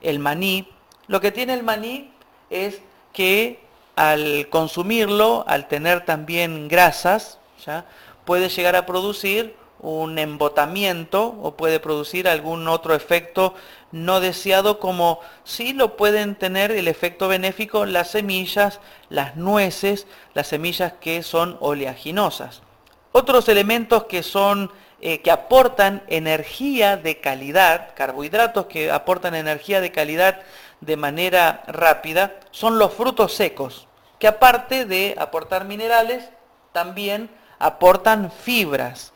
el 0.00 0.18
maní. 0.18 0.68
Lo 1.06 1.20
que 1.20 1.32
tiene 1.32 1.54
el 1.54 1.62
maní 1.62 2.12
es 2.50 2.80
que 3.12 3.60
al 3.96 4.48
consumirlo, 4.50 5.44
al 5.46 5.68
tener 5.68 6.04
también 6.04 6.68
grasas, 6.68 7.38
¿ya? 7.64 7.84
puede 8.24 8.48
llegar 8.48 8.76
a 8.76 8.86
producir 8.86 9.56
un 9.82 10.18
embotamiento 10.18 11.36
o 11.42 11.56
puede 11.56 11.80
producir 11.80 12.28
algún 12.28 12.68
otro 12.68 12.94
efecto 12.94 13.54
no 13.90 14.20
deseado 14.20 14.78
como 14.78 15.20
sí 15.44 15.72
lo 15.72 15.96
pueden 15.96 16.36
tener 16.36 16.70
el 16.70 16.88
efecto 16.88 17.28
benéfico 17.28 17.84
las 17.84 18.12
semillas, 18.12 18.80
las 19.10 19.36
nueces, 19.36 20.06
las 20.34 20.46
semillas 20.46 20.94
que 21.00 21.22
son 21.22 21.58
oleaginosas. 21.60 22.62
Otros 23.10 23.48
elementos 23.48 24.04
que 24.04 24.22
son 24.22 24.70
eh, 25.00 25.20
que 25.20 25.32
aportan 25.32 26.04
energía 26.06 26.96
de 26.96 27.18
calidad, 27.20 27.90
carbohidratos 27.96 28.66
que 28.66 28.90
aportan 28.90 29.34
energía 29.34 29.80
de 29.80 29.90
calidad 29.90 30.40
de 30.80 30.96
manera 30.96 31.64
rápida, 31.66 32.38
son 32.52 32.78
los 32.78 32.92
frutos 32.92 33.34
secos, 33.34 33.88
que 34.20 34.28
aparte 34.28 34.84
de 34.84 35.16
aportar 35.18 35.64
minerales, 35.64 36.30
también 36.72 37.28
aportan 37.58 38.30
fibras 38.30 39.11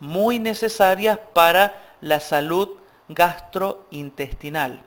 muy 0.00 0.38
necesarias 0.38 1.18
para 1.32 1.74
la 2.00 2.20
salud 2.20 2.70
gastrointestinal. 3.08 4.82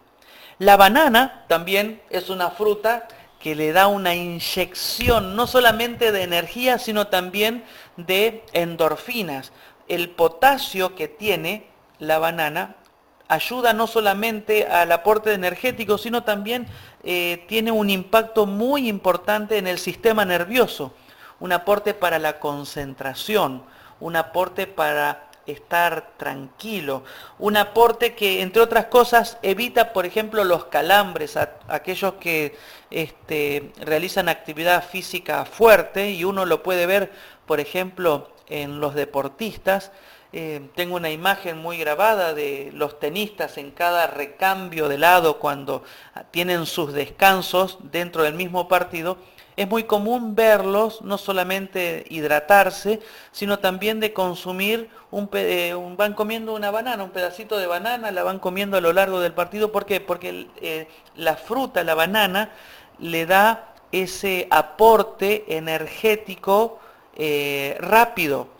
La 0.60 0.78
banana 0.78 1.46
también 1.48 2.02
es 2.10 2.30
una 2.30 2.50
fruta 2.50 3.08
que 3.40 3.56
le 3.56 3.74
da 3.74 3.88
una 3.88 4.16
inyección 4.16 5.36
no 5.36 5.48
solamente 5.48 6.12
de 6.12 6.24
energía, 6.24 6.80
sino 6.80 7.08
también 7.08 7.64
de 7.98 8.44
endorfinas. 8.54 9.52
El 9.88 10.10
potasio 10.12 10.96
que 10.96 11.10
tiene 11.10 11.68
la 12.00 12.20
banana 12.20 12.78
ayuda 13.28 13.74
no 13.74 13.88
solamente 13.88 14.68
al 14.68 14.92
aporte 14.92 15.34
energético, 15.34 15.98
sino 15.98 16.24
también 16.24 16.68
eh, 17.04 17.44
tiene 17.48 17.72
un 17.72 17.90
impacto 17.90 18.46
muy 18.46 18.88
importante 18.88 19.58
en 19.58 19.68
el 19.68 19.78
sistema 19.78 20.24
nervioso, 20.24 20.94
un 21.40 21.52
aporte 21.52 21.94
para 21.94 22.20
la 22.20 22.40
concentración, 22.40 23.64
un 24.04 24.18
aporte 24.18 24.68
para 24.68 25.30
estar 25.46 26.12
tranquilo, 26.18 27.04
un 27.40 27.56
aporte 27.58 28.16
que, 28.16 28.42
entre 28.42 28.62
otras 28.62 28.86
cosas, 28.86 29.38
evita, 29.42 29.94
por 29.94 30.06
ejemplo, 30.06 30.44
los 30.44 30.66
calambres, 30.66 31.38
a, 31.38 31.58
aquellos 31.70 32.16
que 32.16 32.56
este, 32.92 33.72
realizan 33.80 34.28
actividad 34.28 34.84
física 34.86 35.46
fuerte, 35.46 36.12
y 36.12 36.26
uno 36.26 36.46
lo 36.46 36.64
puede 36.64 36.86
ver, 36.86 37.12
por 37.46 37.62
ejemplo, 37.62 38.30
en 38.48 38.82
los 38.82 38.94
deportistas, 38.94 39.92
eh, 40.36 40.68
tengo 40.74 40.96
una 40.96 41.12
imagen 41.12 41.60
muy 41.60 41.78
grabada 41.78 42.34
de 42.34 42.72
los 42.74 43.00
tenistas 43.00 43.60
en 43.60 43.70
cada 43.70 44.08
recambio 44.08 44.90
de 44.90 44.98
lado 44.98 45.38
cuando 45.38 45.84
tienen 46.32 46.66
sus 46.66 46.92
descansos 46.92 47.78
dentro 47.92 48.24
del 48.24 48.34
mismo 48.34 48.68
partido. 48.68 49.18
Es 49.56 49.70
muy 49.70 49.84
común 49.84 50.34
verlos 50.34 51.04
no 51.04 51.20
solamente 51.20 52.06
hidratarse, 52.10 53.00
sino 53.32 53.60
también 53.60 54.00
de 54.00 54.12
consumir, 54.12 54.90
un, 55.12 55.30
eh, 55.34 55.76
van 55.96 56.16
comiendo 56.16 56.56
una 56.56 56.72
banana, 56.72 57.04
un 57.04 57.12
pedacito 57.12 57.60
de 57.60 57.68
banana, 57.68 58.10
la 58.10 58.24
van 58.24 58.40
comiendo 58.40 58.76
a 58.78 58.82
lo 58.82 58.92
largo 58.92 59.20
del 59.20 59.34
partido. 59.34 59.72
¿Por 59.72 59.86
qué? 59.86 60.02
Porque 60.02 60.48
eh, 60.62 60.88
la 61.16 61.36
fruta, 61.36 61.84
la 61.84 61.94
banana, 61.94 62.50
le 62.98 63.28
da 63.28 63.76
ese 63.92 64.48
aporte 64.50 65.46
energético 65.56 66.80
rápido 67.78 68.53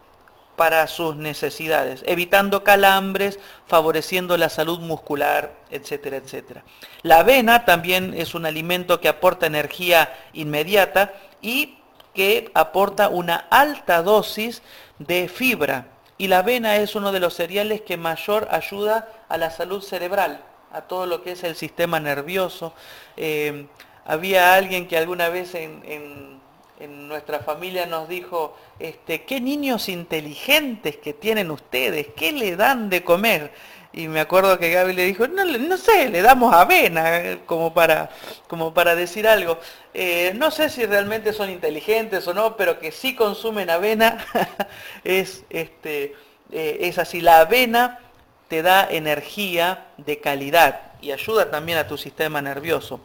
para 0.56 0.86
sus 0.88 1.16
necesidades, 1.16 2.04
evitando 2.06 2.64
calambres, 2.64 3.40
favoreciendo 3.66 4.38
la 4.38 4.50
salud 4.50 4.80
muscular, 4.80 5.54
etcétera, 5.72 6.18
etcétera. 6.18 6.64
La 7.02 7.20
avena 7.20 7.66
también 7.66 8.14
es 8.16 8.36
un 8.36 8.46
alimento 8.46 9.02
que 9.02 9.10
aporta 9.10 9.48
energía 9.48 10.14
inmediata 10.34 11.14
y 11.42 11.78
que 12.14 12.52
aporta 12.54 13.10
una 13.10 13.48
alta 13.50 14.04
dosis 14.04 14.62
de 15.00 15.28
fibra. 15.28 15.88
Y 16.20 16.28
la 16.28 16.40
avena 16.40 16.76
es 16.76 16.96
uno 16.96 17.12
de 17.12 17.20
los 17.20 17.34
cereales 17.34 17.82
que 17.82 17.98
mayor 17.98 18.48
ayuda 18.52 19.10
a 19.30 19.38
la 19.38 19.50
salud 19.50 19.82
cerebral, 19.82 20.40
a 20.72 20.82
todo 20.82 21.08
lo 21.08 21.24
que 21.24 21.32
es 21.32 21.44
el 21.44 21.56
sistema 21.56 22.00
nervioso. 22.00 22.74
Eh, 23.18 23.66
había 24.06 24.54
alguien 24.54 24.88
que 24.88 24.98
alguna 24.98 25.30
vez 25.30 25.56
en 25.56 25.82
en 25.86 26.43
nuestra 26.88 27.40
familia 27.40 27.86
nos 27.86 28.08
dijo, 28.08 28.56
este, 28.80 29.24
qué 29.24 29.40
niños 29.42 29.90
inteligentes 29.90 30.98
que 30.98 31.14
tienen 31.14 31.52
ustedes, 31.52 32.08
¿qué 32.16 32.32
le 32.32 32.56
dan 32.56 32.90
de 32.90 33.04
comer? 33.04 33.52
Y 33.96 34.08
me 34.08 34.20
acuerdo 34.20 34.58
que 34.58 34.72
Gaby 34.72 34.94
le 34.94 35.06
dijo, 35.06 35.28
no, 35.28 35.46
no 35.46 35.78
sé, 35.78 36.10
le 36.10 36.24
damos 36.24 36.52
avena, 36.52 37.20
eh, 37.20 37.40
como 37.46 37.76
para, 37.76 38.10
como 38.48 38.74
para 38.74 38.96
decir 38.96 39.28
algo. 39.28 39.60
Eh, 39.94 40.34
no 40.36 40.50
sé 40.50 40.70
si 40.70 40.84
realmente 40.86 41.32
son 41.32 41.52
inteligentes 41.52 42.28
o 42.28 42.34
no, 42.34 42.58
pero 42.58 42.80
que 42.80 42.92
sí 42.92 43.16
consumen 43.16 43.70
avena, 43.70 44.18
es, 45.04 45.44
este, 45.52 46.16
eh, 46.52 46.78
es 46.82 46.98
así. 46.98 47.22
La 47.22 47.42
avena 47.42 48.00
te 48.48 48.64
da 48.64 48.88
energía 48.90 49.86
de 49.98 50.20
calidad 50.20 50.94
y 51.00 51.12
ayuda 51.12 51.52
también 51.52 51.78
a 51.78 51.88
tu 51.88 51.96
sistema 51.96 52.42
nervioso. 52.42 53.00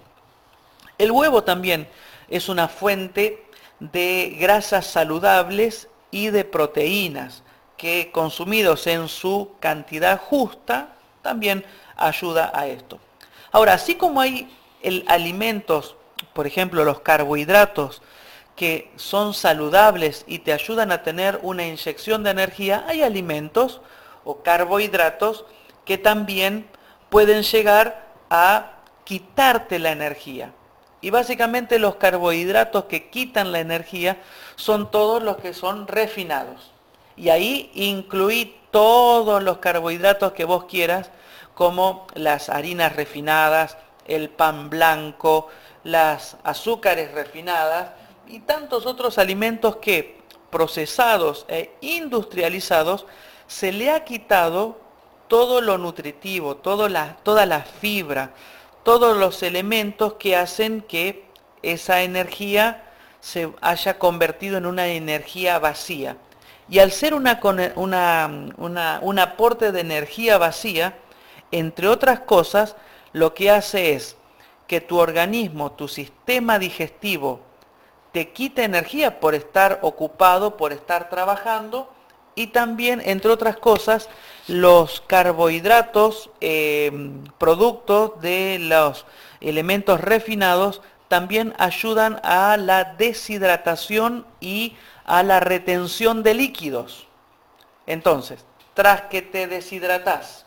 El 0.96 1.10
huevo 1.10 1.44
también 1.44 1.86
es 2.30 2.48
una 2.48 2.66
fuente 2.68 3.44
de 3.80 4.36
grasas 4.38 4.86
saludables 4.86 5.88
y 6.10 6.30
de 6.30 6.44
proteínas 6.44 7.42
que 7.76 8.10
consumidos 8.12 8.86
en 8.86 9.08
su 9.08 9.52
cantidad 9.60 10.18
justa 10.18 10.94
también 11.22 11.64
ayuda 11.96 12.50
a 12.54 12.66
esto. 12.66 12.98
Ahora, 13.52 13.74
así 13.74 13.94
como 13.94 14.20
hay 14.20 14.50
alimentos, 15.06 15.96
por 16.32 16.46
ejemplo 16.46 16.84
los 16.84 17.00
carbohidratos, 17.00 18.02
que 18.56 18.90
son 18.96 19.34
saludables 19.34 20.24
y 20.26 20.40
te 20.40 20.52
ayudan 20.52 20.90
a 20.90 21.04
tener 21.04 21.38
una 21.42 21.64
inyección 21.64 22.24
de 22.24 22.30
energía, 22.30 22.84
hay 22.88 23.02
alimentos 23.02 23.80
o 24.24 24.42
carbohidratos 24.42 25.44
que 25.84 25.96
también 25.96 26.66
pueden 27.08 27.42
llegar 27.44 28.08
a 28.28 28.72
quitarte 29.04 29.78
la 29.78 29.92
energía. 29.92 30.52
Y 31.00 31.10
básicamente 31.10 31.78
los 31.78 31.96
carbohidratos 31.96 32.84
que 32.84 33.08
quitan 33.08 33.52
la 33.52 33.60
energía 33.60 34.18
son 34.56 34.90
todos 34.90 35.22
los 35.22 35.36
que 35.36 35.54
son 35.54 35.86
refinados. 35.86 36.72
Y 37.16 37.28
ahí 37.30 37.70
incluí 37.74 38.56
todos 38.70 39.42
los 39.42 39.58
carbohidratos 39.58 40.32
que 40.32 40.44
vos 40.44 40.64
quieras, 40.64 41.10
como 41.54 42.06
las 42.14 42.48
harinas 42.48 42.94
refinadas, 42.94 43.76
el 44.06 44.28
pan 44.28 44.70
blanco, 44.70 45.48
las 45.84 46.36
azúcares 46.42 47.12
refinadas 47.12 47.90
y 48.26 48.40
tantos 48.40 48.86
otros 48.86 49.18
alimentos 49.18 49.76
que 49.76 50.18
procesados 50.50 51.44
e 51.48 51.74
industrializados 51.80 53.06
se 53.46 53.72
le 53.72 53.90
ha 53.90 54.04
quitado 54.04 54.80
todo 55.28 55.60
lo 55.60 55.78
nutritivo, 55.78 56.56
toda 56.56 56.88
la 56.88 57.60
fibra, 57.80 58.30
todos 58.88 59.18
los 59.18 59.42
elementos 59.42 60.14
que 60.14 60.34
hacen 60.34 60.80
que 60.80 61.26
esa 61.62 62.00
energía 62.00 62.84
se 63.20 63.52
haya 63.60 63.98
convertido 63.98 64.56
en 64.56 64.64
una 64.64 64.86
energía 64.86 65.58
vacía. 65.58 66.16
Y 66.70 66.78
al 66.78 66.90
ser 66.90 67.12
una, 67.12 67.38
un 67.76 69.18
aporte 69.18 69.72
de 69.72 69.80
energía 69.80 70.38
vacía, 70.38 70.96
entre 71.52 71.86
otras 71.86 72.20
cosas, 72.20 72.76
lo 73.12 73.34
que 73.34 73.50
hace 73.50 73.92
es 73.92 74.16
que 74.66 74.80
tu 74.80 74.96
organismo, 74.96 75.72
tu 75.72 75.86
sistema 75.86 76.58
digestivo, 76.58 77.40
te 78.12 78.32
quita 78.32 78.64
energía 78.64 79.20
por 79.20 79.34
estar 79.34 79.80
ocupado, 79.82 80.56
por 80.56 80.72
estar 80.72 81.10
trabajando, 81.10 81.92
y 82.38 82.46
también, 82.46 83.02
entre 83.04 83.32
otras 83.32 83.56
cosas, 83.56 84.08
los 84.46 85.00
carbohidratos, 85.00 86.30
eh, 86.40 87.10
productos 87.36 88.20
de 88.22 88.58
los 88.60 89.06
elementos 89.40 90.00
refinados, 90.00 90.80
también 91.08 91.52
ayudan 91.58 92.20
a 92.22 92.56
la 92.56 92.84
deshidratación 92.84 94.24
y 94.40 94.76
a 95.04 95.24
la 95.24 95.40
retención 95.40 96.22
de 96.22 96.34
líquidos. 96.34 97.08
Entonces, 97.88 98.44
tras 98.72 99.02
que 99.02 99.20
te 99.20 99.48
deshidratas, 99.48 100.46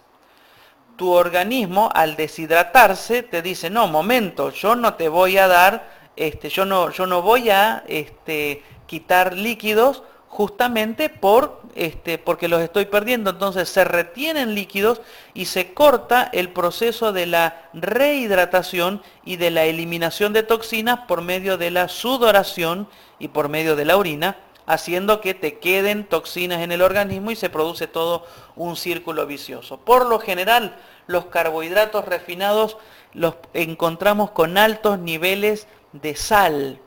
tu 0.95 1.11
organismo 1.11 1.89
al 1.93 2.15
deshidratarse 2.15 3.21
te 3.21 3.41
dice, 3.41 3.69
no, 3.69 3.87
momento, 3.87 4.51
yo 4.51 4.77
no 4.77 4.93
te 4.93 5.09
voy 5.09 5.37
a 5.37 5.49
dar, 5.49 5.89
este, 6.15 6.47
yo, 6.47 6.63
no, 6.63 6.89
yo 6.91 7.05
no 7.05 7.21
voy 7.21 7.49
a 7.49 7.83
este, 7.87 8.63
quitar 8.87 9.33
líquidos 9.35 10.03
justamente 10.31 11.09
por, 11.09 11.60
este, 11.75 12.17
porque 12.17 12.47
los 12.47 12.61
estoy 12.61 12.85
perdiendo. 12.85 13.29
Entonces 13.29 13.69
se 13.69 13.83
retienen 13.83 14.55
líquidos 14.55 15.01
y 15.33 15.45
se 15.45 15.73
corta 15.73 16.29
el 16.33 16.49
proceso 16.49 17.13
de 17.13 17.25
la 17.25 17.69
rehidratación 17.73 19.01
y 19.23 19.37
de 19.37 19.51
la 19.51 19.63
eliminación 19.65 20.33
de 20.33 20.43
toxinas 20.43 21.01
por 21.07 21.21
medio 21.21 21.57
de 21.57 21.71
la 21.71 21.87
sudoración 21.87 22.87
y 23.19 23.29
por 23.29 23.49
medio 23.49 23.75
de 23.75 23.85
la 23.85 23.97
orina, 23.97 24.37
haciendo 24.65 25.21
que 25.21 25.33
te 25.33 25.59
queden 25.59 26.05
toxinas 26.05 26.61
en 26.61 26.71
el 26.71 26.81
organismo 26.81 27.31
y 27.31 27.35
se 27.35 27.49
produce 27.49 27.87
todo 27.87 28.25
un 28.55 28.75
círculo 28.75 29.25
vicioso. 29.25 29.77
Por 29.77 30.05
lo 30.05 30.19
general, 30.19 30.77
los 31.07 31.25
carbohidratos 31.25 32.05
refinados 32.05 32.77
los 33.13 33.35
encontramos 33.53 34.31
con 34.31 34.57
altos 34.57 34.99
niveles 34.99 35.67
de 35.91 36.15
sal 36.15 36.79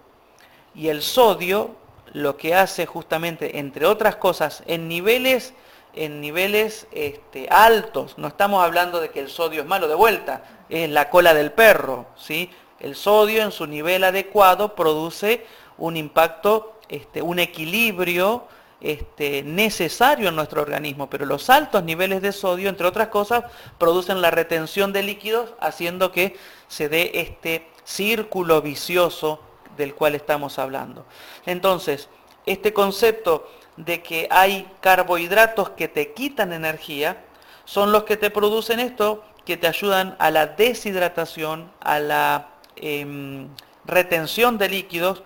y 0.75 0.88
el 0.88 1.03
sodio 1.03 1.77
lo 2.14 2.37
que 2.37 2.55
hace 2.55 2.87
justamente, 2.87 3.59
entre 3.59 3.85
otras 3.87 4.16
cosas, 4.16 4.62
en 4.66 4.88
niveles, 4.88 5.53
en 5.94 6.20
niveles 6.20 6.87
este, 6.92 7.48
altos, 7.50 8.16
no 8.16 8.29
estamos 8.29 8.64
hablando 8.64 9.00
de 9.00 9.11
que 9.11 9.20
el 9.20 9.29
sodio 9.29 9.61
es 9.61 9.66
malo. 9.66 9.88
De 9.88 9.96
vuelta, 9.96 10.44
es 10.68 10.88
la 10.88 11.11
cola 11.11 11.35
del 11.35 11.53
perro, 11.53 12.07
¿sí? 12.16 12.50
El 12.79 12.94
sodio 12.94 13.42
en 13.42 13.50
su 13.50 13.66
nivel 13.66 14.05
adecuado 14.05 14.77
produce 14.77 15.44
un 15.77 15.96
impacto, 15.96 16.79
este, 16.88 17.20
un 17.20 17.40
equilibrio 17.40 18.46
este, 18.81 19.42
necesario 19.42 20.29
en 20.29 20.37
nuestro 20.37 20.62
organismo, 20.62 21.11
pero 21.11 21.27
los 21.27 21.50
altos 21.50 21.83
niveles 21.83 22.22
de 22.22 22.31
sodio, 22.31 22.68
entre 22.68 22.87
otras 22.87 23.09
cosas, 23.09 23.44
producen 23.79 24.20
la 24.20 24.31
retención 24.31 24.92
de 24.92 25.03
líquidos, 25.03 25.55
haciendo 25.61 26.12
que 26.12 26.37
se 26.68 26.88
dé 26.88 27.11
este 27.14 27.66
círculo 27.83 28.62
vicioso 28.62 29.40
del 29.76 29.94
cual 29.94 30.14
estamos 30.14 30.58
hablando. 30.58 31.06
Entonces, 31.46 32.08
este 32.46 32.72
concepto 32.72 33.48
de 33.76 34.02
que 34.02 34.28
hay 34.30 34.70
carbohidratos 34.80 35.70
que 35.70 35.88
te 35.88 36.12
quitan 36.12 36.52
energía, 36.52 37.24
son 37.64 37.92
los 37.92 38.04
que 38.04 38.16
te 38.16 38.30
producen 38.30 38.80
esto, 38.80 39.24
que 39.44 39.56
te 39.56 39.66
ayudan 39.66 40.16
a 40.18 40.30
la 40.30 40.46
deshidratación, 40.46 41.70
a 41.80 41.98
la 41.98 42.48
em, 42.76 43.48
retención 43.84 44.58
de 44.58 44.68
líquidos, 44.68 45.22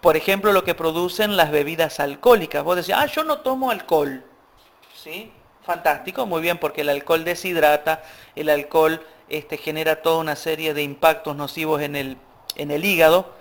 por 0.00 0.16
ejemplo, 0.16 0.52
lo 0.52 0.64
que 0.64 0.74
producen 0.74 1.36
las 1.36 1.50
bebidas 1.50 1.98
alcohólicas. 2.00 2.62
Vos 2.62 2.76
decís, 2.76 2.94
ah, 2.96 3.06
yo 3.06 3.24
no 3.24 3.38
tomo 3.38 3.70
alcohol. 3.70 4.22
¿Sí? 4.94 5.32
Fantástico, 5.64 6.26
muy 6.26 6.42
bien, 6.42 6.58
porque 6.58 6.82
el 6.82 6.90
alcohol 6.90 7.24
deshidrata, 7.24 8.02
el 8.36 8.50
alcohol 8.50 9.02
este, 9.28 9.56
genera 9.56 10.02
toda 10.02 10.18
una 10.18 10.36
serie 10.36 10.74
de 10.74 10.82
impactos 10.82 11.34
nocivos 11.36 11.80
en 11.80 11.96
el, 11.96 12.18
en 12.56 12.70
el 12.70 12.84
hígado, 12.84 13.32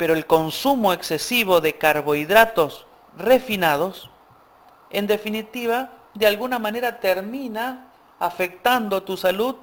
pero 0.00 0.14
el 0.14 0.24
consumo 0.24 0.94
excesivo 0.94 1.60
de 1.60 1.74
carbohidratos 1.74 2.86
refinados, 3.18 4.08
en 4.88 5.06
definitiva, 5.06 5.90
de 6.14 6.26
alguna 6.26 6.58
manera 6.58 7.00
termina 7.00 7.92
afectando 8.18 9.02
tu 9.02 9.18
salud 9.18 9.56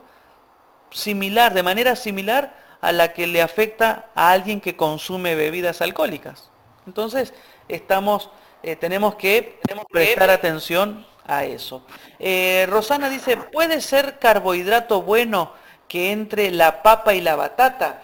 similar, 0.92 1.56
de 1.56 1.64
manera 1.64 1.96
similar 1.96 2.56
a 2.82 2.92
la 2.92 3.14
que 3.14 3.26
le 3.26 3.42
afecta 3.42 4.12
a 4.14 4.30
alguien 4.30 4.62
que 4.62 4.76
consume 4.76 5.34
bebidas 5.34 5.82
alcohólicas. 5.82 6.52
Entonces, 6.86 7.34
estamos, 7.68 8.30
eh, 8.62 8.76
tenemos, 8.76 9.16
que, 9.16 9.60
prestar 9.90 10.30
atención 10.30 11.04
a 11.26 11.46
eso. 11.46 11.82
Eh, 12.20 12.68
Rosana 12.70 13.10
dice, 13.10 13.38
¿puede 13.38 13.82
ser 13.82 14.20
carbohidrato 14.20 15.02
bueno 15.02 15.54
que 15.88 16.12
entre 16.12 16.52
la 16.52 16.84
papa 16.84 17.16
y 17.16 17.22
la 17.22 17.36
batata? 17.36 18.04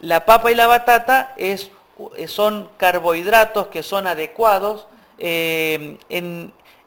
La 0.00 0.24
papa 0.24 0.50
y 0.50 0.54
la 0.54 0.66
batata 0.66 1.34
es, 1.36 1.70
son 2.26 2.68
carbohidratos 2.76 3.68
que 3.68 3.82
son 3.82 4.06
adecuados. 4.06 4.86
Eh, 5.18 5.98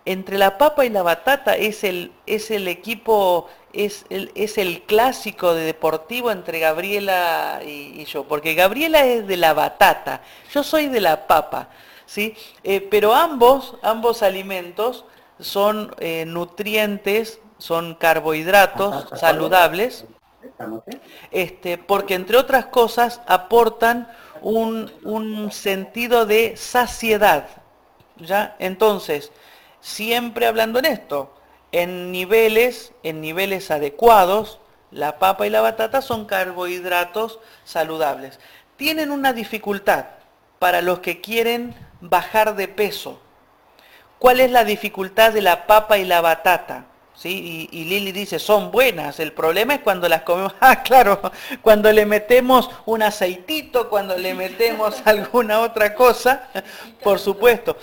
entre 0.05 0.37
la 0.37 0.57
papa 0.57 0.85
y 0.85 0.89
la 0.89 1.03
batata 1.03 1.55
es 1.55 1.83
el, 1.83 2.11
es 2.25 2.51
el 2.51 2.67
equipo 2.67 3.47
es 3.77 4.05
el, 4.09 4.31
es 4.35 4.57
el 4.57 4.81
clásico 4.81 5.53
de 5.53 5.63
deportivo 5.63 6.31
entre 6.31 6.59
Gabriela 6.59 7.61
y, 7.65 8.03
yo, 8.05 8.23
porque 8.23 8.55
Gabriela 8.55 9.05
es 9.05 9.27
de 9.27 9.37
la 9.37 9.53
batata, 9.53 10.21
yo 10.51 10.63
soy 10.63 10.87
de 10.87 11.01
la 11.01 11.27
papa, 11.27 11.69
¿sí? 12.05 12.35
Eh, 12.63 12.81
pero 12.81 13.13
ambos, 13.13 13.75
ambos 13.83 14.23
alimentos 14.23 15.05
son 15.39 15.93
eh, 15.99 16.25
nutrientes, 16.25 17.39
son 17.59 17.95
carbohidratos 17.95 19.19
saludables, 19.19 20.05
este, 21.31 21.77
porque 21.77 22.15
entre 22.15 22.37
otras 22.37 22.67
cosas 22.67 23.21
aportan 23.27 24.09
un, 24.41 24.91
un 25.03 25.51
sentido 25.51 26.25
de 26.25 26.55
saciedad, 26.57 27.47
¿ya? 28.17 28.55
Entonces, 28.59 29.31
siempre 29.81 30.47
hablando 30.47 30.79
en 30.79 30.85
esto, 30.85 31.33
en 31.71 32.11
niveles, 32.11 32.93
en 33.03 33.21
niveles 33.21 33.71
adecuados, 33.71 34.59
la 34.91 35.19
papa 35.19 35.45
y 35.45 35.49
la 35.49 35.61
batata 35.61 36.01
son 36.01 36.25
carbohidratos 36.25 37.39
saludables. 37.65 38.39
Tienen 38.77 39.11
una 39.11 39.33
dificultad 39.33 40.05
para 40.59 40.81
los 40.81 40.99
que 40.99 41.21
quieren 41.21 41.75
bajar 41.99 42.55
de 42.55 42.67
peso. 42.67 43.19
¿Cuál 44.19 44.39
es 44.39 44.51
la 44.51 44.63
dificultad 44.63 45.33
de 45.33 45.41
la 45.41 45.67
papa 45.67 45.97
y 45.97 46.05
la 46.05 46.21
batata? 46.21 46.85
¿Sí? 47.17 47.67
Y, 47.71 47.85
Lili 47.85 48.11
dice, 48.11 48.37
son 48.37 48.69
buenas. 48.69 49.19
El 49.19 49.33
problema 49.33 49.73
es 49.73 49.79
cuando 49.81 50.07
las 50.07 50.21
comemos. 50.21 50.53
Ah, 50.61 50.83
claro, 50.83 51.19
cuando 51.61 51.91
le 51.91 52.05
metemos 52.05 52.69
un 52.85 53.01
aceitito, 53.01 53.89
cuando 53.89 54.15
le 54.17 54.33
metemos 54.33 55.01
alguna 55.05 55.61
otra 55.61 55.95
cosa, 55.95 56.49
por 57.01 57.19
supuesto 57.19 57.75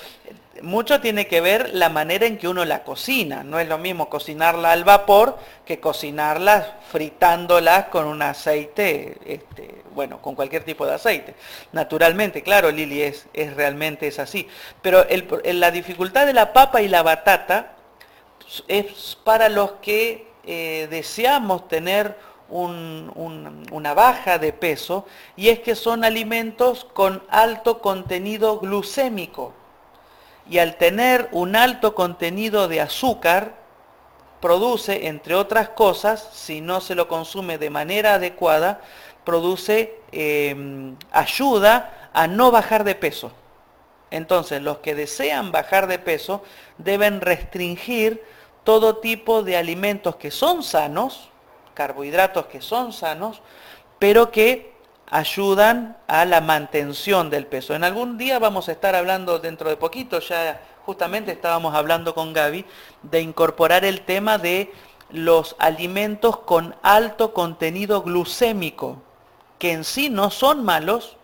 mucho 0.62 1.00
tiene 1.00 1.26
que 1.26 1.40
ver 1.40 1.70
la 1.74 1.88
manera 1.88 2.26
en 2.26 2.38
que 2.38 2.48
uno 2.48 2.64
la 2.64 2.82
cocina. 2.82 3.44
No 3.44 3.58
es 3.58 3.68
lo 3.68 3.78
mismo 3.78 4.08
cocinarla 4.08 4.72
al 4.72 4.84
vapor 4.84 5.38
que 5.64 5.80
cocinarla 5.80 6.78
fritándolas 6.90 7.86
con 7.86 8.06
un 8.06 8.22
aceite, 8.22 9.18
este, 9.26 9.82
bueno, 9.94 10.20
con 10.20 10.34
cualquier 10.34 10.64
tipo 10.64 10.86
de 10.86 10.94
aceite. 10.94 11.34
Naturalmente, 11.72 12.42
claro, 12.42 12.70
Lili, 12.70 13.02
es, 13.02 13.26
es 13.32 13.54
realmente 13.54 14.06
es 14.06 14.18
así. 14.18 14.48
Pero 14.82 15.06
la 15.44 15.70
dificultad 15.70 16.26
de 16.26 16.32
la 16.32 16.52
papa 16.52 16.82
y 16.82 16.88
la 16.88 17.02
batata 17.02 17.73
es 18.68 19.18
para 19.24 19.48
los 19.48 19.72
que 19.83 20.28
eh, 20.44 20.88
deseamos 20.90 21.68
tener 21.68 22.16
una 22.50 23.94
baja 23.94 24.38
de 24.38 24.52
peso 24.52 25.07
y 25.35 25.48
es 25.48 25.61
que 25.61 25.74
son 25.74 26.04
alimentos 26.04 26.85
con 26.85 27.22
alto 27.30 27.80
contenido 27.80 28.61
glucémico 28.61 29.54
y 30.48 30.59
al 30.59 30.76
tener 30.76 31.28
un 31.33 31.57
alto 31.57 31.94
contenido 31.94 32.68
de 32.68 32.80
azúcar, 32.80 33.54
produce, 34.40 35.07
entre 35.07 35.35
otras 35.35 35.70
cosas, 35.70 36.28
si 36.33 36.61
no 36.61 36.80
se 36.80 36.94
lo 36.94 37.09
consume 37.09 37.57
de 37.57 37.70
manera 37.70 38.14
adecuada, 38.14 38.80
produce 39.24 39.98
em, 40.12 40.96
ayuda 41.11 42.11
a 42.12 42.26
no 42.26 42.50
bajar 42.50 42.85
de 42.85 42.94
peso. 42.94 43.33
Entonces, 44.14 44.62
los 44.62 44.79
que 44.79 44.94
desean 44.94 45.50
bajar 45.50 45.88
de 45.88 45.98
peso 45.98 46.44
deben 46.79 47.20
restringir 47.20 48.22
todo 48.62 48.98
tipo 48.98 49.42
de 49.42 49.57
alimentos 49.57 50.14
que 50.14 50.31
son 50.31 50.62
sanos, 50.62 51.31
carbohidratos 51.74 52.46
que 52.46 52.61
son 52.61 52.92
sanos, 52.92 53.42
pero 53.98 54.31
que 54.31 54.72
ayudan 55.11 55.96
a 56.07 56.24
la 56.27 56.40
mantención 56.40 57.29
del 57.29 57.48
peso. 57.48 57.74
En 57.74 57.83
algún 57.83 58.16
día 58.16 58.38
vamos 58.38 58.68
a 58.68 58.72
estar 58.72 58.94
hablando 58.94 59.40
dentro 59.40 59.68
de 59.68 59.77
poquito, 59.77 60.20
ya 60.20 60.62
justamente 60.87 61.33
estábamos 61.33 61.74
hablando 61.74 62.14
con 62.14 62.33
Gaby, 62.33 62.64
de 63.03 63.20
incorporar 63.20 63.85
el 63.85 64.03
tema 64.03 64.38
de 64.38 64.72
los 65.11 65.57
alimentos 65.59 66.38
con 66.38 66.77
alto 66.83 67.35
contenido 67.35 68.03
glucémico, 68.03 69.03
que 69.59 69.72
en 69.72 69.83
sí 69.83 70.09
no 70.09 70.31
son 70.31 70.62
malos, 70.62 71.16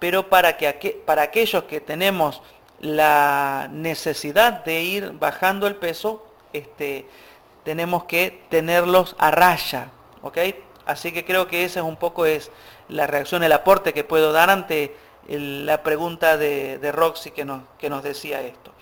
pero 0.00 0.28
para, 0.28 0.56
que, 0.56 1.00
para 1.06 1.22
aquellos 1.22 1.64
que 1.64 1.80
tenemos 1.80 2.42
la 2.80 3.68
necesidad 3.70 4.64
de 4.64 4.82
ir 4.82 5.12
bajando 5.12 5.66
el 5.68 5.76
peso, 5.76 6.26
este, 6.52 7.06
tenemos 7.62 8.04
que 8.04 8.42
tenerlos 8.48 9.14
a 9.18 9.30
raya. 9.30 9.90
Así 10.86 11.12
que 11.12 11.24
creo 11.24 11.46
que 11.46 11.64
ese 11.64 11.78
es 11.78 11.84
un 11.84 11.96
poco 11.96 12.26
es 12.26 12.50
la 12.88 13.06
reacción, 13.06 13.44
el 13.44 13.52
aporte 13.52 13.92
que 13.92 14.02
puedo 14.02 14.32
dar 14.32 14.50
ante 14.50 14.96
la 15.28 15.82
pregunta 15.82 16.36
de, 16.36 16.90
Roxy 16.92 17.30
que 17.30 17.44
nos, 17.44 17.62
que 17.78 17.88
nos 17.88 18.02
decía 18.02 18.40
esto. 18.40 18.72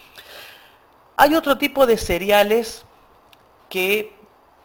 Hay 1.16 1.34
otro 1.34 1.58
tipo 1.58 1.86
de 1.86 1.98
cereales 1.98 2.84
que 3.68 4.14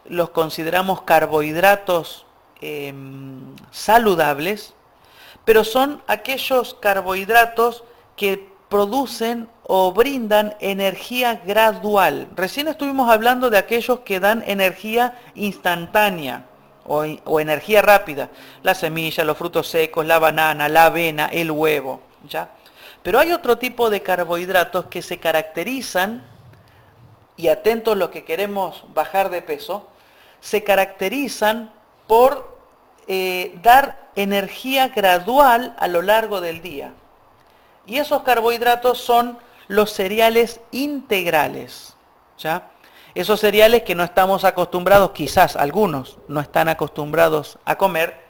los 0.04 0.30
consideramos 0.30 1.02
carbohidratos 1.02 2.26
em, 2.60 3.54
saludables, 3.70 4.74
pero 5.44 5.64
son 5.64 6.02
aquellos 6.06 6.74
carbohidratos 6.74 7.84
que 8.16 8.48
producen 8.68 9.48
o 9.62 9.92
brindan 9.92 10.56
energía 10.60 11.42
gradual. 11.44 12.28
Recién 12.34 12.68
estuvimos 12.68 13.10
hablando 13.10 13.50
de 13.50 13.58
aquellos 13.58 14.00
que 14.00 14.20
dan 14.20 14.42
energía 14.46 15.18
instantánea 15.34 16.46
o, 16.86 17.40
energía 17.40 17.82
rápida, 17.82 18.30
la 18.62 18.74
semilla, 18.74 19.24
los 19.24 19.38
frutos 19.38 19.68
secos, 19.68 20.04
la 20.04 20.18
banana, 20.18 20.68
la 20.68 20.86
avena, 20.86 21.26
el 21.26 21.50
huevo, 21.50 22.00
¿ya? 22.28 22.50
Pero 23.02 23.18
hay 23.18 23.32
otro 23.32 23.58
tipo 23.58 23.90
de 23.90 24.02
carbohidratos 24.02 24.86
que 24.86 25.02
se 25.02 25.18
caracterizan, 25.18 26.24
y 27.36 27.48
atentos 27.48 27.96
los 27.96 28.10
que 28.10 28.24
queremos 28.24 28.84
bajar 28.94 29.30
de 29.30 29.42
peso, 29.42 29.88
se 30.40 30.62
caracterizan 30.62 31.72
por 32.06 32.53
eh, 33.06 33.58
dar 33.62 34.10
energía 34.16 34.88
gradual 34.88 35.74
a 35.78 35.88
lo 35.88 36.02
largo 36.02 36.40
del 36.40 36.62
día. 36.62 36.92
Y 37.86 37.98
esos 37.98 38.22
carbohidratos 38.22 38.98
son 38.98 39.38
los 39.68 39.92
cereales 39.92 40.60
integrales. 40.70 41.96
¿ya? 42.38 42.70
Esos 43.14 43.40
cereales 43.40 43.82
que 43.82 43.94
no 43.94 44.04
estamos 44.04 44.44
acostumbrados, 44.44 45.12
quizás 45.12 45.56
algunos 45.56 46.18
no 46.28 46.40
están 46.40 46.68
acostumbrados 46.68 47.58
a 47.64 47.76
comer, 47.76 48.24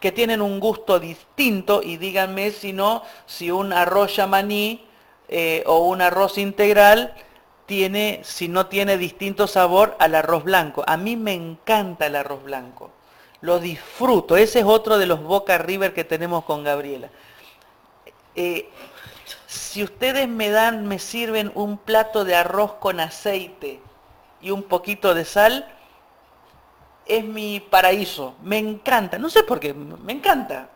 que 0.00 0.12
tienen 0.12 0.40
un 0.40 0.60
gusto 0.60 0.98
distinto 0.98 1.82
y 1.82 1.98
díganme 1.98 2.50
si 2.50 2.72
no, 2.72 3.02
si 3.26 3.50
un 3.50 3.72
arroz 3.72 4.16
yamaní 4.16 4.86
eh, 5.28 5.62
o 5.66 5.80
un 5.80 6.00
arroz 6.00 6.38
integral 6.38 7.14
tiene, 7.66 8.20
si 8.24 8.48
no 8.48 8.66
tiene 8.66 8.96
distinto 8.96 9.46
sabor 9.46 9.96
al 10.00 10.14
arroz 10.14 10.42
blanco. 10.42 10.82
A 10.86 10.96
mí 10.96 11.16
me 11.16 11.34
encanta 11.34 12.06
el 12.06 12.16
arroz 12.16 12.42
blanco, 12.42 12.90
lo 13.40 13.58
disfruto, 13.58 14.36
ese 14.36 14.60
es 14.60 14.64
otro 14.64 14.98
de 14.98 15.06
los 15.06 15.22
Boca 15.22 15.58
River 15.58 15.94
que 15.94 16.04
tenemos 16.04 16.44
con 16.44 16.62
Gabriela. 16.62 17.08
Eh, 18.34 18.68
si 19.46 19.82
ustedes 19.82 20.28
me 20.28 20.50
dan, 20.50 20.86
me 20.86 20.98
sirven 20.98 21.50
un 21.54 21.78
plato 21.78 22.24
de 22.24 22.34
arroz 22.34 22.74
con 22.74 23.00
aceite 23.00 23.80
y 24.40 24.50
un 24.50 24.62
poquito 24.62 25.14
de 25.14 25.24
sal, 25.24 25.66
es 27.06 27.24
mi 27.24 27.60
paraíso. 27.60 28.34
Me 28.42 28.58
encanta. 28.58 29.18
No 29.18 29.30
sé 29.30 29.42
por 29.42 29.58
qué, 29.58 29.74
me 29.74 30.12
encanta. 30.12 30.68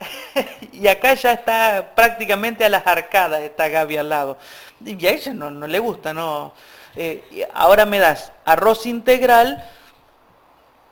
y 0.72 0.86
acá 0.88 1.14
ya 1.14 1.32
está 1.32 1.92
prácticamente 1.94 2.64
a 2.64 2.68
las 2.68 2.86
arcadas, 2.86 3.40
está 3.42 3.68
Gaby 3.68 3.96
al 3.98 4.08
lado. 4.08 4.38
Y 4.84 5.06
a 5.06 5.10
ella 5.10 5.34
no, 5.34 5.50
no 5.50 5.66
le 5.66 5.78
gusta, 5.78 6.14
¿no? 6.14 6.52
Eh, 6.96 7.48
ahora 7.52 7.84
me 7.86 7.98
das 7.98 8.32
arroz 8.44 8.86
integral 8.86 9.68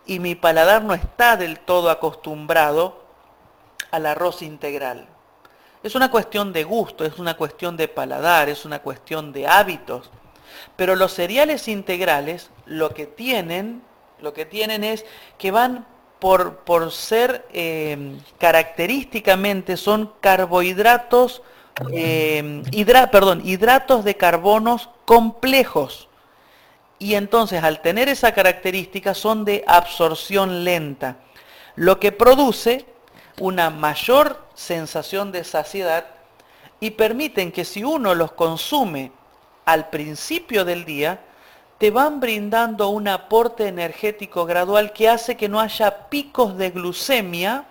y 0.06 0.18
mi 0.18 0.34
paladar 0.34 0.82
no 0.82 0.94
está 0.94 1.36
del 1.36 1.60
todo 1.60 1.90
acostumbrado 1.90 3.02
al 3.90 4.06
arroz 4.06 4.42
integral. 4.42 5.06
Es 5.82 5.94
una 5.94 6.10
cuestión 6.10 6.52
de 6.52 6.64
gusto, 6.64 7.04
es 7.04 7.18
una 7.18 7.36
cuestión 7.36 7.76
de 7.76 7.88
paladar, 7.88 8.48
es 8.48 8.64
una 8.64 8.80
cuestión 8.80 9.32
de 9.32 9.46
hábitos. 9.46 10.10
Pero 10.76 10.96
los 10.96 11.12
cereales 11.12 11.68
integrales 11.68 12.50
lo 12.66 12.90
que 12.90 13.06
tienen, 13.06 13.82
lo 14.20 14.32
que 14.32 14.44
tienen 14.44 14.84
es 14.84 15.04
que 15.38 15.50
van 15.50 15.86
por, 16.18 16.58
por 16.58 16.92
ser 16.92 17.46
eh, 17.52 18.16
característicamente, 18.38 19.76
son 19.76 20.12
carbohidratos, 20.20 21.42
eh, 21.92 22.62
perdón, 23.10 23.42
hidratos 23.44 24.04
de 24.04 24.16
carbonos 24.16 24.88
complejos. 25.04 26.08
Y 27.02 27.16
entonces 27.16 27.64
al 27.64 27.82
tener 27.82 28.08
esa 28.08 28.30
característica 28.30 29.12
son 29.12 29.44
de 29.44 29.64
absorción 29.66 30.62
lenta, 30.62 31.16
lo 31.74 31.98
que 31.98 32.12
produce 32.12 32.86
una 33.40 33.70
mayor 33.70 34.46
sensación 34.54 35.32
de 35.32 35.42
saciedad 35.42 36.06
y 36.78 36.90
permiten 36.90 37.50
que 37.50 37.64
si 37.64 37.82
uno 37.82 38.14
los 38.14 38.30
consume 38.30 39.10
al 39.64 39.90
principio 39.90 40.64
del 40.64 40.84
día, 40.84 41.18
te 41.78 41.90
van 41.90 42.20
brindando 42.20 42.90
un 42.90 43.08
aporte 43.08 43.66
energético 43.66 44.46
gradual 44.46 44.92
que 44.92 45.08
hace 45.08 45.36
que 45.36 45.48
no 45.48 45.58
haya 45.58 46.08
picos 46.08 46.56
de 46.56 46.70
glucemia 46.70 47.64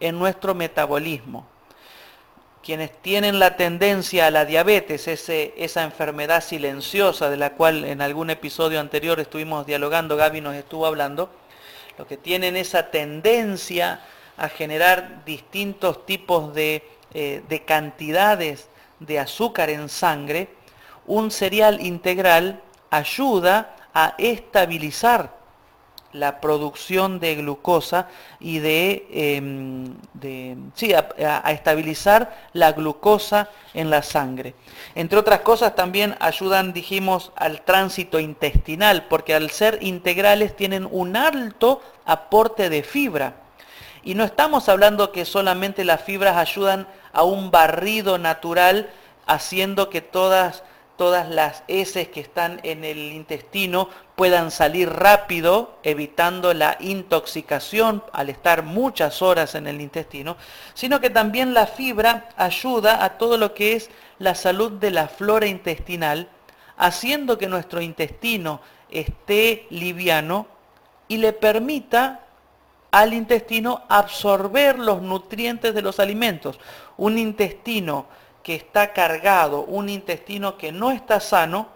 en 0.00 0.18
nuestro 0.18 0.54
metabolismo. 0.54 1.46
Quienes 2.66 2.90
tienen 3.00 3.38
la 3.38 3.56
tendencia 3.56 4.26
a 4.26 4.32
la 4.32 4.44
diabetes, 4.44 5.06
esa 5.06 5.84
enfermedad 5.84 6.42
silenciosa 6.42 7.30
de 7.30 7.36
la 7.36 7.50
cual 7.50 7.84
en 7.84 8.00
algún 8.00 8.28
episodio 8.28 8.80
anterior 8.80 9.20
estuvimos 9.20 9.66
dialogando, 9.66 10.16
Gaby 10.16 10.40
nos 10.40 10.56
estuvo 10.56 10.84
hablando, 10.84 11.30
los 11.96 12.08
que 12.08 12.16
tienen 12.16 12.56
esa 12.56 12.90
tendencia 12.90 14.00
a 14.36 14.48
generar 14.48 15.24
distintos 15.24 16.04
tipos 16.06 16.50
eh, 16.56 16.82
de 17.48 17.64
cantidades 17.64 18.68
de 18.98 19.20
azúcar 19.20 19.70
en 19.70 19.88
sangre, 19.88 20.48
un 21.06 21.30
cereal 21.30 21.80
integral 21.80 22.60
ayuda 22.90 23.76
a 23.94 24.16
estabilizar 24.18 25.32
la 26.16 26.40
producción 26.40 27.20
de 27.20 27.36
glucosa 27.36 28.08
y 28.40 28.58
de, 28.58 29.06
em, 29.10 29.94
sí, 30.74 30.94
a, 30.94 31.08
a, 31.44 31.52
estabilizar 31.52 32.48
la 32.52 32.72
glucosa 32.72 33.50
en 33.74 33.90
la 33.90 34.02
sangre. 34.02 34.54
Entre 34.94 35.18
otras 35.18 35.40
cosas 35.40 35.74
también 35.74 36.16
ayudan, 36.20 36.72
dijimos, 36.72 37.32
al 37.36 37.62
tránsito 37.62 38.18
intestinal, 38.18 39.06
porque 39.08 39.34
al 39.34 39.50
ser 39.50 39.78
integrales 39.82 40.56
tienen 40.56 40.88
un 40.90 41.16
alto 41.16 41.82
aporte 42.04 42.70
de 42.70 42.82
fibra. 42.82 43.34
Y 44.02 44.14
no 44.14 44.22
estamos 44.22 44.68
hablando 44.68 45.10
que 45.10 45.24
solamente 45.24 45.84
las 45.84 46.00
fibras 46.00 46.36
ayudan 46.36 46.86
a 47.12 47.24
un 47.24 47.50
barrido 47.50 48.18
natural, 48.18 48.88
haciendo 49.26 49.90
que 49.90 50.00
todas, 50.00 50.62
todas 50.96 51.28
las 51.28 51.62
heces 51.68 52.08
que 52.08 52.20
están 52.20 52.60
en 52.62 52.84
el 52.84 53.12
intestino 53.12 53.88
puedan 54.14 54.50
salir 54.50 54.88
rápido, 54.88 55.76
evitando 55.82 56.54
la 56.54 56.76
intoxicación 56.80 58.02
al 58.12 58.30
estar 58.30 58.62
muchas 58.62 59.20
horas 59.22 59.54
en 59.54 59.66
el 59.66 59.80
intestino, 59.80 60.36
sino 60.74 61.00
que 61.00 61.10
también 61.10 61.54
la 61.54 61.66
fibra 61.66 62.30
ayuda 62.36 63.04
a 63.04 63.18
todo 63.18 63.36
lo 63.36 63.54
que 63.54 63.74
es 63.74 63.90
la 64.18 64.34
salud 64.34 64.72
de 64.72 64.90
la 64.90 65.08
flora 65.08 65.46
intestinal, 65.46 66.28
haciendo 66.78 67.38
que 67.38 67.46
nuestro 67.46 67.80
intestino 67.80 68.60
esté 68.90 69.66
liviano 69.70 70.46
y 71.08 71.18
le 71.18 71.32
permita 71.32 72.20
al 72.90 73.12
intestino 73.12 73.82
absorber 73.88 74.78
los 74.78 75.02
nutrientes 75.02 75.74
de 75.74 75.82
los 75.82 76.00
alimentos. 76.00 76.58
Un 76.96 77.18
intestino 77.18 78.06
que 78.46 78.54
está 78.54 78.92
cargado, 78.92 79.64
un 79.64 79.88
intestino 79.88 80.56
que 80.56 80.70
no 80.70 80.92
está 80.92 81.18
sano, 81.18 81.66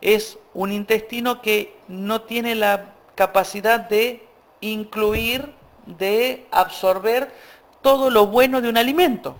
es 0.00 0.40
un 0.54 0.72
intestino 0.72 1.40
que 1.40 1.76
no 1.86 2.22
tiene 2.22 2.56
la 2.56 2.94
capacidad 3.14 3.78
de 3.78 4.26
incluir, 4.60 5.54
de 5.86 6.48
absorber 6.50 7.32
todo 7.80 8.10
lo 8.10 8.26
bueno 8.26 8.60
de 8.60 8.68
un 8.68 8.76
alimento. 8.76 9.36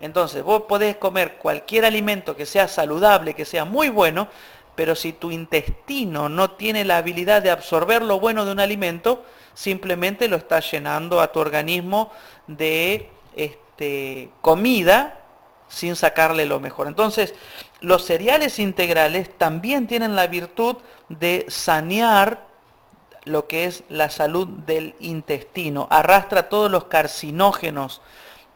Entonces, 0.00 0.42
vos 0.42 0.62
podés 0.62 0.96
comer 0.96 1.36
cualquier 1.36 1.84
alimento 1.84 2.36
que 2.36 2.46
sea 2.46 2.68
saludable, 2.68 3.34
que 3.34 3.44
sea 3.44 3.66
muy 3.66 3.90
bueno, 3.90 4.28
pero 4.74 4.94
si 4.94 5.12
tu 5.12 5.30
intestino 5.30 6.30
no 6.30 6.52
tiene 6.52 6.86
la 6.86 6.96
habilidad 6.96 7.42
de 7.42 7.50
absorber 7.50 8.00
lo 8.00 8.18
bueno 8.18 8.46
de 8.46 8.52
un 8.52 8.60
alimento, 8.60 9.26
simplemente 9.52 10.26
lo 10.28 10.36
estás 10.36 10.70
llenando 10.70 11.20
a 11.20 11.32
tu 11.32 11.40
organismo 11.40 12.10
de 12.46 13.10
este, 13.36 14.30
comida 14.40 15.18
sin 15.72 15.96
sacarle 15.96 16.44
lo 16.44 16.60
mejor. 16.60 16.86
Entonces, 16.86 17.34
los 17.80 18.04
cereales 18.04 18.58
integrales 18.58 19.36
también 19.38 19.86
tienen 19.86 20.14
la 20.14 20.26
virtud 20.26 20.76
de 21.08 21.46
sanear 21.48 22.46
lo 23.24 23.48
que 23.48 23.64
es 23.64 23.82
la 23.88 24.10
salud 24.10 24.46
del 24.46 24.94
intestino. 25.00 25.88
Arrastra 25.90 26.48
todos 26.48 26.70
los 26.70 26.84
carcinógenos 26.84 28.02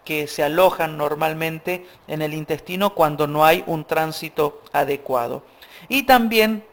que 0.05 0.27
se 0.27 0.43
alojan 0.43 0.99
normalmente 0.99 1.87
en 2.07 2.21
el 2.21 2.35
intestino 2.35 2.95
cuando 2.95 3.27
no 3.27 3.45
hay 3.45 3.65
un 3.67 3.85
tránsito 3.85 4.61
adecuado. 4.73 5.43
Y 5.89 6.03
también, 6.03 6.65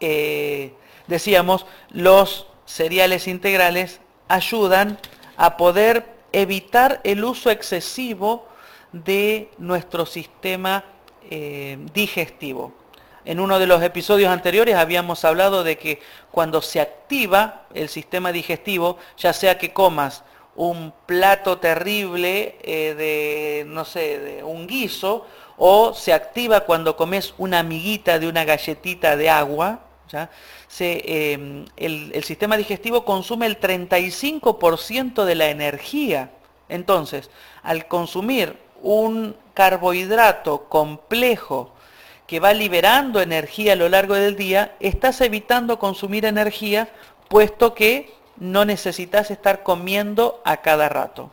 eh, 0.00 0.72
decíamos, 1.06 1.66
los 1.90 2.46
cereales 2.64 3.28
integrales 3.28 4.00
ayudan 4.28 4.98
a 5.36 5.56
poder 5.58 6.16
evitar 6.32 7.00
el 7.04 7.22
uso 7.22 7.50
excesivo 7.50 8.46
de 8.92 9.50
nuestro 9.58 10.06
sistema 10.06 10.84
eh, 11.30 11.78
digestivo. 11.92 12.72
En 13.24 13.40
uno 13.40 13.58
de 13.58 13.66
los 13.66 13.82
episodios 13.82 14.30
anteriores 14.30 14.76
habíamos 14.76 15.24
hablado 15.24 15.64
de 15.64 15.76
que 15.78 16.00
cuando 16.30 16.62
se 16.62 16.80
activa 16.80 17.66
el 17.74 17.88
sistema 17.88 18.30
digestivo, 18.30 18.98
ya 19.18 19.32
sea 19.32 19.58
que 19.58 19.72
comas 19.72 20.22
un 20.54 20.92
plato 21.06 21.58
terrible 21.58 22.56
eh, 22.62 22.94
de, 22.96 23.64
no 23.66 23.84
sé, 23.84 24.18
de 24.18 24.44
un 24.44 24.66
guiso, 24.66 25.26
o 25.56 25.94
se 25.94 26.12
activa 26.12 26.60
cuando 26.60 26.96
comes 26.96 27.34
una 27.38 27.60
amiguita 27.60 28.18
de 28.18 28.28
una 28.28 28.44
galletita 28.44 29.16
de 29.16 29.30
agua, 29.30 29.80
em, 30.78 31.64
el, 31.76 32.24
sistema 32.24 32.56
digestivo 32.56 33.04
consume 33.04 33.46
el 33.46 33.58
35% 33.58 35.24
de 35.24 35.34
la 35.34 35.48
energía. 35.48 36.30
Entonces, 36.68 37.30
al 37.62 37.86
consumir 37.88 38.56
un 38.82 39.36
carbohidrato 39.54 40.68
complejo 40.68 41.72
que 42.26 42.40
va 42.40 42.52
liberando 42.52 43.20
energía 43.20 43.74
a 43.74 43.76
lo 43.76 43.88
largo 43.88 44.14
del 44.14 44.36
día, 44.36 44.74
estás 44.80 45.20
evitando 45.20 45.78
consumir 45.78 46.24
energía, 46.24 46.88
puesto 47.28 47.74
que 47.74 48.12
no 48.36 48.64
necesitas 48.64 49.30
estar 49.30 49.62
comiendo 49.62 50.40
a 50.44 50.58
cada 50.58 50.88
rato. 50.88 51.30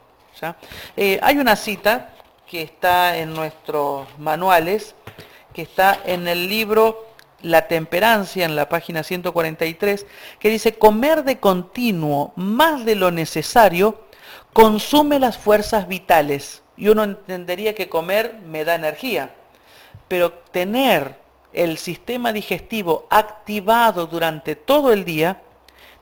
Eh, 0.97 1.19
hay 1.21 1.37
una 1.37 1.55
cita 1.55 2.09
que 2.47 2.61
está 2.61 3.17
en 3.17 3.33
nuestros 3.33 4.07
manuales, 4.17 4.95
que 5.53 5.61
está 5.61 5.99
en 6.05 6.27
el 6.27 6.49
libro 6.49 7.07
La 7.41 7.67
Temperancia, 7.67 8.45
en 8.45 8.55
la 8.55 8.69
página 8.69 9.03
143, 9.03 10.05
que 10.39 10.49
dice, 10.49 10.77
comer 10.77 11.23
de 11.23 11.39
continuo 11.39 12.33
más 12.35 12.85
de 12.85 12.95
lo 12.95 13.11
necesario 13.11 14.03
consume 14.53 15.19
las 15.19 15.37
fuerzas 15.37 15.87
vitales. 15.87 16.62
Y 16.75 16.87
uno 16.87 17.03
entendería 17.03 17.75
que 17.75 17.89
comer 17.89 18.35
me 18.45 18.65
da 18.65 18.75
energía, 18.75 19.33
pero 20.07 20.31
tener 20.31 21.15
el 21.53 21.77
sistema 21.77 22.33
digestivo 22.33 23.05
activado 23.09 24.07
durante 24.07 24.55
todo 24.55 24.91
el 24.91 25.05
día 25.05 25.41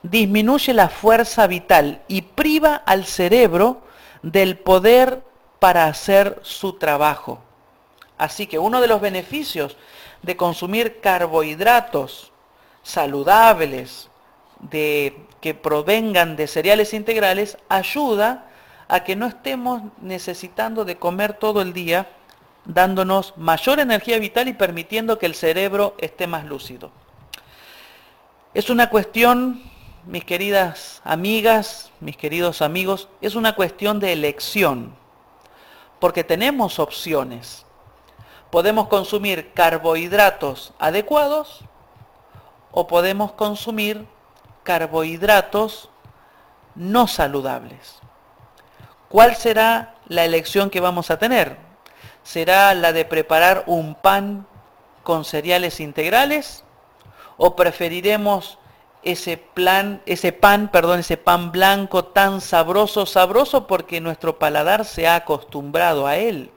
disminuye 0.02 0.72
la 0.72 0.88
fuerza 0.88 1.46
vital 1.46 2.02
y 2.08 2.22
priva 2.22 2.82
al 2.86 3.04
cerebro 3.04 3.82
del 4.22 4.58
poder 4.58 5.22
para 5.58 5.86
hacer 5.86 6.40
su 6.42 6.74
trabajo. 6.74 7.40
Así 8.18 8.46
que 8.46 8.58
uno 8.58 8.80
de 8.80 8.88
los 8.88 9.00
beneficios 9.00 9.76
de 10.22 10.36
consumir 10.36 11.00
carbohidratos 11.00 12.32
saludables, 12.82 14.08
de, 14.60 15.16
que 15.40 15.54
provengan 15.54 16.36
de 16.36 16.46
cereales 16.46 16.94
integrales, 16.94 17.58
ayuda 17.68 18.46
a 18.92 19.04
que 19.04 19.16
no 19.16 19.24
estemos 19.26 19.80
necesitando 20.02 20.84
de 20.84 20.98
comer 20.98 21.32
todo 21.32 21.62
el 21.62 21.72
día, 21.72 22.10
dándonos 22.66 23.32
mayor 23.38 23.80
energía 23.80 24.18
vital 24.18 24.48
y 24.48 24.52
permitiendo 24.52 25.18
que 25.18 25.24
el 25.24 25.34
cerebro 25.34 25.94
esté 25.96 26.26
más 26.26 26.44
lúcido. 26.44 26.90
Es 28.52 28.68
una 28.68 28.90
cuestión, 28.90 29.62
mis 30.04 30.26
queridas 30.26 31.00
amigas, 31.04 31.90
mis 32.00 32.18
queridos 32.18 32.60
amigos, 32.60 33.08
es 33.22 33.34
una 33.34 33.54
cuestión 33.54 33.98
de 33.98 34.12
elección, 34.12 34.94
porque 35.98 36.22
tenemos 36.22 36.78
opciones. 36.78 37.64
Podemos 38.50 38.88
consumir 38.88 39.54
carbohidratos 39.54 40.74
adecuados 40.78 41.60
o 42.70 42.86
podemos 42.86 43.32
consumir 43.32 44.06
carbohidratos 44.64 45.88
no 46.74 47.06
saludables. 47.06 48.01
¿Cuál 49.12 49.36
será 49.36 49.96
la 50.08 50.24
elección 50.24 50.70
que 50.70 50.80
vamos 50.80 51.10
a 51.10 51.18
tener? 51.18 51.58
¿Será 52.22 52.72
la 52.72 52.94
de 52.94 53.04
preparar 53.04 53.62
un 53.66 53.94
pan 53.94 54.46
con 55.02 55.26
cereales 55.26 55.80
integrales? 55.80 56.64
¿O 57.36 57.54
preferiremos 57.54 58.58
ese, 59.02 59.36
plan, 59.36 60.00
ese 60.06 60.32
pan, 60.32 60.70
perdón, 60.72 61.00
ese 61.00 61.18
pan 61.18 61.52
blanco 61.52 62.06
tan 62.06 62.40
sabroso, 62.40 63.04
sabroso 63.04 63.66
porque 63.66 64.00
nuestro 64.00 64.38
paladar 64.38 64.86
se 64.86 65.06
ha 65.06 65.16
acostumbrado 65.16 66.06
a 66.06 66.16
él? 66.16 66.50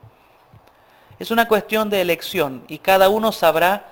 Es 1.20 1.32
una 1.32 1.50
cuestión 1.50 1.90
de 1.90 2.00
elección 2.00 2.64
y 2.70 2.78
cada 2.78 3.10
uno 3.10 3.34
sabrá 3.34 3.88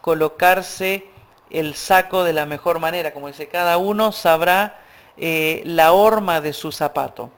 colocarse 0.00 1.06
el 1.50 1.74
saco 1.74 2.24
de 2.24 2.32
la 2.32 2.46
mejor 2.46 2.78
manera, 2.78 3.12
como 3.12 3.26
dice, 3.26 3.48
cada 3.48 3.76
uno 3.76 4.10
sabrá 4.10 4.80
eh, 5.18 5.60
la 5.66 5.92
horma 5.92 6.40
de 6.40 6.54
su 6.54 6.72
zapato. 6.72 7.30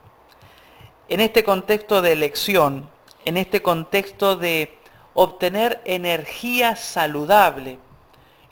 En 1.09 1.21
este 1.21 1.43
contexto 1.43 2.03
de 2.03 2.11
elección, 2.11 2.87
en 3.25 3.37
este 3.37 3.63
contexto 3.63 4.35
de 4.35 4.77
obtener 5.15 5.81
energía 5.83 6.75
saludable, 6.75 7.79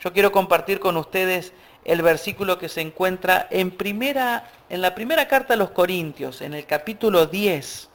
yo 0.00 0.12
quiero 0.12 0.32
compartir 0.32 0.80
con 0.80 0.96
ustedes 0.96 1.52
el 1.84 2.02
versículo 2.02 2.58
que 2.58 2.68
se 2.68 2.80
encuentra 2.80 3.46
en, 3.52 3.70
primera, 3.70 4.50
en 4.68 4.82
la 4.82 4.96
primera 4.96 5.28
carta 5.28 5.54
a 5.54 5.56
los 5.56 5.70
Corintios, 5.70 6.40
en 6.40 6.52
el 6.52 6.66
capítulo 6.66 7.26
10 7.26 7.90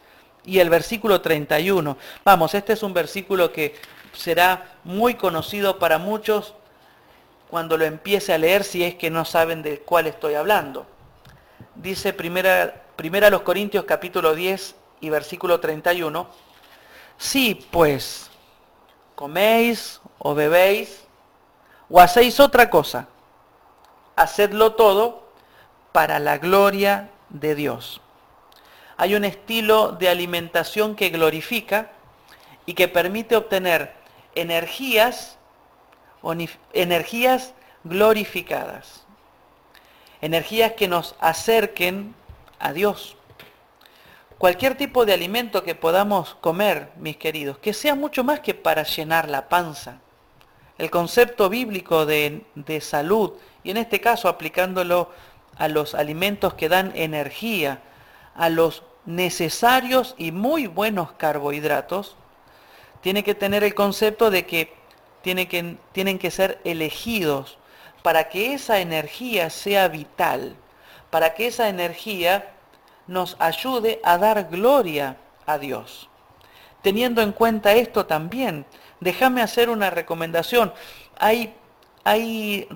y 0.45 0.59
el 0.59 0.69
versículo 0.69 1.19
31. 1.19 1.97
Vamos, 2.23 2.53
este 2.53 2.71
es 2.71 2.83
un 2.83 2.93
versículo 2.93 3.51
que 3.51 3.75
será 4.13 4.77
muy 4.85 5.15
conocido 5.15 5.77
para 5.77 5.97
muchos 5.97 6.53
cuando 7.49 7.77
lo 7.77 7.83
empiece 7.83 8.31
a 8.31 8.37
leer 8.37 8.63
si 8.63 8.85
es 8.85 8.95
que 8.95 9.09
no 9.09 9.25
saben 9.25 9.61
de 9.61 9.79
cuál 9.79 10.07
estoy 10.07 10.35
hablando. 10.35 10.87
Dice 11.75 12.13
primera, 12.13 12.82
primera 12.95 13.29
los 13.29 13.41
Corintios 13.41 13.85
capítulo 13.85 14.35
10 14.35 14.75
y 15.01 15.09
versículo 15.09 15.59
31. 15.59 16.27
Si 17.17 17.55
pues 17.55 18.29
coméis 19.15 20.01
o 20.19 20.33
bebéis 20.35 21.03
o 21.89 21.99
hacéis 21.99 22.39
otra 22.39 22.69
cosa, 22.69 23.07
hacedlo 24.15 24.73
todo 24.73 25.23
para 25.91 26.19
la 26.19 26.37
gloria 26.37 27.09
de 27.29 27.55
Dios. 27.55 28.01
Hay 28.97 29.15
un 29.15 29.25
estilo 29.25 29.91
de 29.91 30.09
alimentación 30.09 30.95
que 30.95 31.09
glorifica 31.09 31.91
y 32.65 32.73
que 32.73 32.87
permite 32.87 33.35
obtener 33.35 33.93
energías 34.35 35.37
energías 36.71 37.53
glorificadas, 37.83 39.03
energías 40.21 40.71
que 40.71 40.87
nos 40.87 41.15
acerquen 41.19 42.15
a 42.63 42.73
Dios. 42.73 43.17
Cualquier 44.37 44.75
tipo 44.75 45.05
de 45.05 45.13
alimento 45.13 45.63
que 45.63 45.75
podamos 45.75 46.35
comer, 46.35 46.89
mis 46.97 47.17
queridos, 47.17 47.57
que 47.59 47.73
sea 47.73 47.93
mucho 47.93 48.23
más 48.23 48.39
que 48.39 48.53
para 48.53 48.83
llenar 48.83 49.29
la 49.29 49.47
panza. 49.47 49.99
El 50.77 50.89
concepto 50.89 51.49
bíblico 51.49 52.05
de, 52.05 52.45
de 52.55 52.81
salud, 52.81 53.33
y 53.63 53.71
en 53.71 53.77
este 53.77 54.01
caso 54.01 54.27
aplicándolo 54.27 55.11
a 55.57 55.67
los 55.67 55.93
alimentos 55.93 56.55
que 56.55 56.69
dan 56.69 56.91
energía, 56.95 57.81
a 58.35 58.49
los 58.49 58.83
necesarios 59.05 60.15
y 60.17 60.31
muy 60.31 60.67
buenos 60.67 61.11
carbohidratos, 61.13 62.15
tiene 63.01 63.23
que 63.23 63.35
tener 63.35 63.63
el 63.63 63.75
concepto 63.75 64.31
de 64.31 64.45
que 64.45 64.73
tienen 65.21 65.47
que, 65.47 65.77
tienen 65.91 66.17
que 66.17 66.31
ser 66.31 66.59
elegidos 66.63 67.57
para 68.01 68.29
que 68.29 68.53
esa 68.53 68.79
energía 68.79 69.49
sea 69.49 69.87
vital, 69.87 70.55
para 71.09 71.33
que 71.33 71.47
esa 71.47 71.69
energía 71.69 72.52
nos 73.07 73.35
ayude 73.39 73.99
a 74.03 74.17
dar 74.17 74.49
gloria 74.49 75.17
a 75.45 75.57
Dios. 75.57 76.09
Teniendo 76.81 77.21
en 77.21 77.31
cuenta 77.31 77.73
esto 77.73 78.05
también, 78.05 78.65
déjame 78.99 79.41
hacer 79.41 79.69
una 79.69 79.89
recomendación. 79.89 80.73
Hay, 81.17 81.53
hay, 82.03 82.67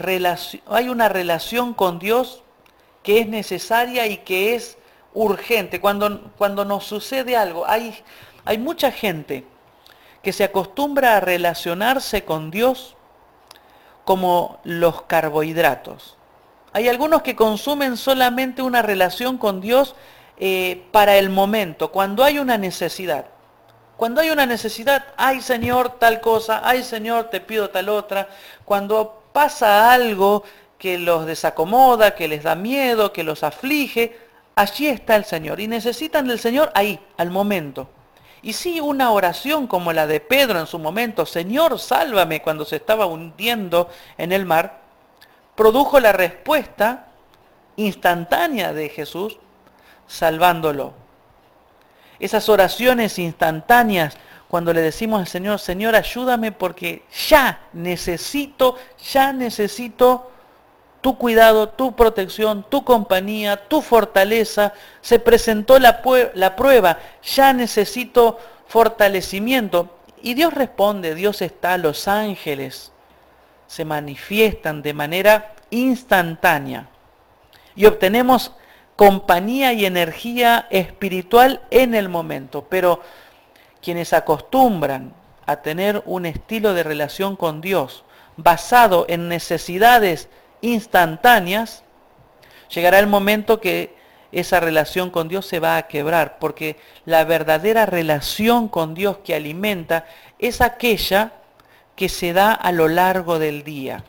hay 0.67 0.89
una 0.89 1.09
relación 1.09 1.73
con 1.73 1.99
Dios 1.99 2.43
que 3.03 3.19
es 3.19 3.27
necesaria 3.27 4.07
y 4.07 4.17
que 4.17 4.55
es 4.55 4.77
urgente. 5.13 5.81
Cuando, 5.81 6.21
cuando 6.37 6.65
nos 6.65 6.85
sucede 6.85 7.35
algo, 7.35 7.65
hay, 7.65 7.97
hay 8.45 8.57
mucha 8.57 8.91
gente 8.91 9.45
que 10.21 10.33
se 10.33 10.43
acostumbra 10.43 11.17
a 11.17 11.19
relacionarse 11.19 12.23
con 12.23 12.51
Dios 12.51 12.95
como 14.03 14.59
los 14.63 15.03
carbohidratos. 15.03 16.17
Hay 16.73 16.87
algunos 16.87 17.21
que 17.21 17.35
consumen 17.35 17.97
solamente 17.97 18.61
una 18.61 18.81
relación 18.81 19.37
con 19.37 19.61
Dios 19.61 19.95
eh, 20.39 20.83
para 20.91 21.17
el 21.17 21.29
momento, 21.29 21.91
cuando 21.91 22.23
hay 22.23 22.39
una 22.39 22.57
necesidad. 22.57 23.25
Cuando 23.97 24.21
hay 24.21 24.29
una 24.29 24.45
necesidad, 24.45 25.05
ay 25.17 25.41
Señor, 25.41 25.97
tal 25.97 26.21
cosa, 26.21 26.61
ay 26.63 26.83
Señor, 26.83 27.31
te 27.31 27.41
pido 27.41 27.71
tal 27.71 27.89
otra. 27.89 28.29
Cuando 28.63 29.23
pasa 29.33 29.91
algo 29.91 30.43
que 30.77 30.99
los 30.99 31.25
desacomoda, 31.25 32.13
que 32.13 32.27
les 32.27 32.43
da 32.43 32.53
miedo, 32.53 33.11
que 33.11 33.23
los 33.23 33.43
aflige, 33.43 34.15
allí 34.55 34.87
está 34.87 35.15
el 35.15 35.25
Señor. 35.25 35.59
Y 35.59 35.67
necesitan 35.67 36.27
del 36.27 36.39
Señor 36.39 36.71
ahí, 36.75 36.99
al 37.17 37.31
momento. 37.31 37.89
Y 38.43 38.53
sí, 38.53 38.79
una 38.79 39.11
oración 39.11 39.65
como 39.65 39.91
la 39.93 40.05
de 40.05 40.19
Pedro 40.19 40.59
en 40.59 40.67
su 40.67 40.77
momento, 40.77 41.25
Señor, 41.25 41.79
sálvame 41.79 42.41
cuando 42.41 42.65
se 42.65 42.75
estaba 42.75 43.07
hundiendo 43.07 43.89
en 44.17 44.31
el 44.31 44.45
mar, 44.45 44.81
produjo 45.55 45.99
la 45.99 46.11
respuesta 46.11 47.07
instantánea 47.77 48.73
de 48.73 48.89
Jesús, 48.89 49.39
salvándolo. 50.07 50.93
Esas 52.19 52.49
oraciones 52.49 53.19
instantáneas, 53.19 54.17
cuando 54.47 54.73
le 54.73 54.81
decimos 54.81 55.19
al 55.19 55.27
Señor, 55.27 55.59
Señor, 55.59 55.95
ayúdame 55.95 56.51
porque 56.51 57.03
ya 57.27 57.59
necesito, 57.73 58.77
ya 59.11 59.33
necesito 59.33 60.31
tu 61.01 61.17
cuidado, 61.17 61.69
tu 61.69 61.95
protección, 61.95 62.65
tu 62.67 62.83
compañía, 62.83 63.67
tu 63.67 63.81
fortaleza. 63.81 64.73
Se 65.01 65.19
presentó 65.19 65.77
la, 65.79 66.01
la 66.33 66.55
prueba, 66.55 66.97
ya 67.23 67.53
necesito 67.53 68.39
fortalecimiento. 68.67 69.89
Y 70.21 70.33
Dios 70.33 70.53
responde, 70.53 71.13
Dios 71.13 71.41
está, 71.41 71.77
los 71.77 72.07
ángeles 72.07 72.91
se 73.67 73.85
manifiestan 73.85 74.81
de 74.81 74.93
manera 74.93 75.53
instantánea. 75.69 76.87
Y 77.75 77.85
obtenemos 77.85 78.53
compañía 78.97 79.71
y 79.71 79.85
energía 79.85 80.67
espiritual 80.69 81.61
en 81.69 81.95
el 81.95 82.09
momento. 82.09 82.65
Pero 82.67 83.01
quienes 83.81 84.11
acostumbran 84.11 85.13
a 85.45 85.57
tener 85.57 86.03
un 86.05 86.25
estilo 86.25 86.73
de 86.73 86.83
relación 86.83 87.37
con 87.37 87.61
Dios 87.61 88.03
basado 88.35 89.05
en 89.07 89.29
necesidades 89.29 90.27
instantáneas, 90.59 91.83
llegará 92.69 92.99
el 92.99 93.07
momento 93.07 93.61
que 93.61 93.95
esa 94.31 94.59
relación 94.59 95.09
con 95.09 95.29
Dios 95.29 95.45
se 95.45 95.59
va 95.59 95.77
a 95.77 95.87
quebrar, 95.87 96.37
porque 96.39 96.75
la 97.05 97.23
verdadera 97.23 97.85
relación 97.85 98.67
con 98.67 98.93
Dios 98.93 99.19
que 99.23 99.35
alimenta 99.35 100.05
es 100.37 100.59
aquella 100.59 101.31
que 101.95 102.09
se 102.09 102.33
da 102.33 102.51
a 102.51 102.71
lo 102.71 102.87
largo 102.87 103.39
del 103.39 103.63
día. 103.63 104.03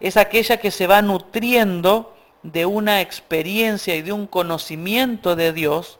Es 0.00 0.16
aquella 0.16 0.56
que 0.56 0.70
se 0.70 0.86
va 0.86 1.02
nutriendo 1.02 2.13
de 2.44 2.66
una 2.66 3.00
experiencia 3.00 3.96
y 3.96 4.02
de 4.02 4.12
un 4.12 4.28
conocimiento 4.28 5.34
de 5.34 5.52
Dios 5.52 5.98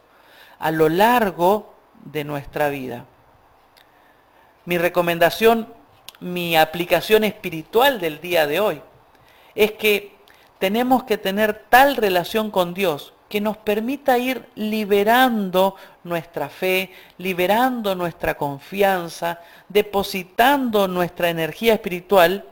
a 0.60 0.70
lo 0.70 0.88
largo 0.88 1.74
de 2.04 2.22
nuestra 2.22 2.68
vida. 2.68 3.06
Mi 4.66 4.78
recomendación, 4.78 5.72
mi 6.20 6.56
aplicación 6.56 7.24
espiritual 7.24 7.98
del 8.00 8.20
día 8.20 8.46
de 8.46 8.60
hoy 8.60 8.82
es 9.54 9.72
que 9.72 10.16
tenemos 10.58 11.04
que 11.04 11.18
tener 11.18 11.64
tal 11.68 11.96
relación 11.96 12.50
con 12.50 12.74
Dios 12.74 13.14
que 13.28 13.40
nos 13.40 13.56
permita 13.56 14.18
ir 14.18 14.46
liberando 14.54 15.76
nuestra 16.04 16.48
fe, 16.48 16.92
liberando 17.18 17.94
nuestra 17.94 18.36
confianza, 18.36 19.40
depositando 19.68 20.88
nuestra 20.88 21.30
energía 21.30 21.74
espiritual, 21.74 22.44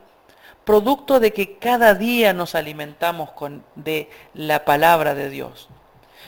producto 0.64 1.20
de 1.20 1.32
que 1.32 1.58
cada 1.58 1.94
día 1.94 2.32
nos 2.32 2.54
alimentamos 2.54 3.30
con, 3.32 3.64
de 3.74 4.08
la 4.34 4.64
palabra 4.64 5.14
de 5.14 5.28
Dios. 5.28 5.68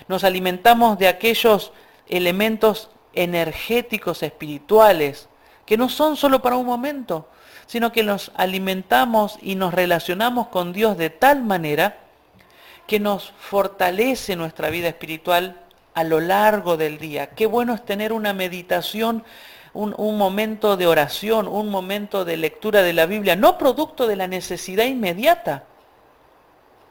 Nos 0.09 0.25
alimentamos 0.25 0.99
de 0.99 1.09
aquellos 1.09 1.73
elementos 2.09 2.91
energéticos 3.15 4.23
espirituales 4.23 5.29
que 5.67 5.77
no 5.77 5.89
son 5.89 6.17
solo 6.17 6.43
para 6.43 6.57
un 6.57 6.67
momento, 6.67 7.29
sino 7.67 7.93
que 7.93 8.03
nos 8.03 8.33
alimentamos 8.35 9.39
y 9.41 9.55
nos 9.55 9.73
relacionamos 9.73 10.49
con 10.49 10.73
Dios 10.73 10.99
de 10.99 11.11
tal 11.11 11.43
manera 11.43 11.99
que 12.87 13.01
nos 13.01 13.33
fortalece 13.39 14.37
nuestra 14.37 14.69
vida 14.69 14.89
espiritual 14.89 15.61
a 15.95 16.05
lo 16.05 16.21
largo 16.21 16.77
del 16.77 16.99
día. 16.99 17.31
Qué 17.31 17.47
bueno 17.47 17.75
es 17.75 17.85
tener 17.85 18.13
una 18.13 18.35
meditación, 18.35 19.25
un, 19.75 20.17
momento 20.17 20.77
de 20.77 20.87
oración, 20.87 21.49
un 21.49 21.69
momento 21.69 22.25
de 22.25 22.37
lectura 22.37 22.83
de 22.83 22.93
la 22.93 23.07
Biblia, 23.07 23.37
no 23.37 23.59
producto 23.59 24.07
de 24.07 24.17
la 24.17 24.29
necesidad 24.29 24.85
inmediata, 24.85 25.65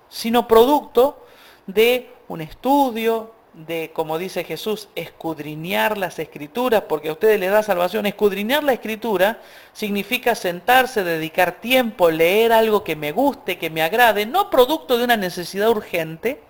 sino 0.09 0.47
producto 0.47 1.25
de 1.65 2.11
un 2.27 2.41
estudio, 2.41 3.31
de, 3.53 3.91
como 3.93 4.17
dice 4.17 4.43
Jesús, 4.43 4.89
escudriñar 4.95 5.97
las 5.97 6.19
escrituras, 6.19 6.83
porque 6.89 7.09
a 7.09 7.13
ustedes 7.13 7.39
les 7.39 7.51
da 7.51 7.63
salvación. 7.63 8.05
Escudriñar 8.05 8.63
la 8.63 8.73
escritura 8.73 9.39
significa 9.71 10.35
sentarse, 10.35 11.03
dedicar 11.03 11.61
tiempo, 11.61 12.11
leer 12.11 12.51
algo 12.51 12.83
que 12.83 12.95
me 12.95 13.11
guste, 13.11 13.57
que 13.57 13.69
me 13.69 13.81
agrade, 13.81 14.25
no 14.25 14.49
producto 14.49 14.97
de 14.97 15.05
una 15.05 15.17
necesidad 15.17 15.69
urgente, 15.69 16.41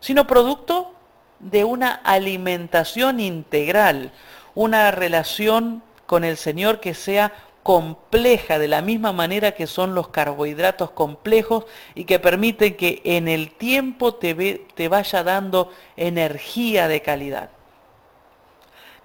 sino 0.00 0.26
producto 0.26 0.92
de 1.40 1.64
una 1.64 1.92
alimentación 1.92 3.18
integral, 3.18 4.12
una 4.54 4.90
relación 4.90 5.82
con 6.06 6.24
el 6.24 6.36
Señor 6.36 6.80
que 6.80 6.94
sea 6.94 7.32
compleja 7.62 8.58
de 8.58 8.68
la 8.68 8.82
misma 8.82 9.12
manera 9.12 9.52
que 9.52 9.66
son 9.66 9.94
los 9.94 10.08
carbohidratos 10.08 10.90
complejos 10.90 11.64
y 11.94 12.04
que 12.04 12.18
permiten 12.18 12.76
que 12.76 13.00
en 13.04 13.28
el 13.28 13.52
tiempo 13.52 14.14
te, 14.14 14.34
te 14.74 14.88
vaya 14.88 15.22
dando 15.22 15.72
energía 15.96 16.88
de 16.88 17.02
calidad. 17.02 17.50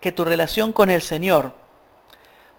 Que 0.01 0.11
tu 0.11 0.25
relación 0.25 0.73
con 0.73 0.89
el 0.89 1.01
Señor 1.01 1.53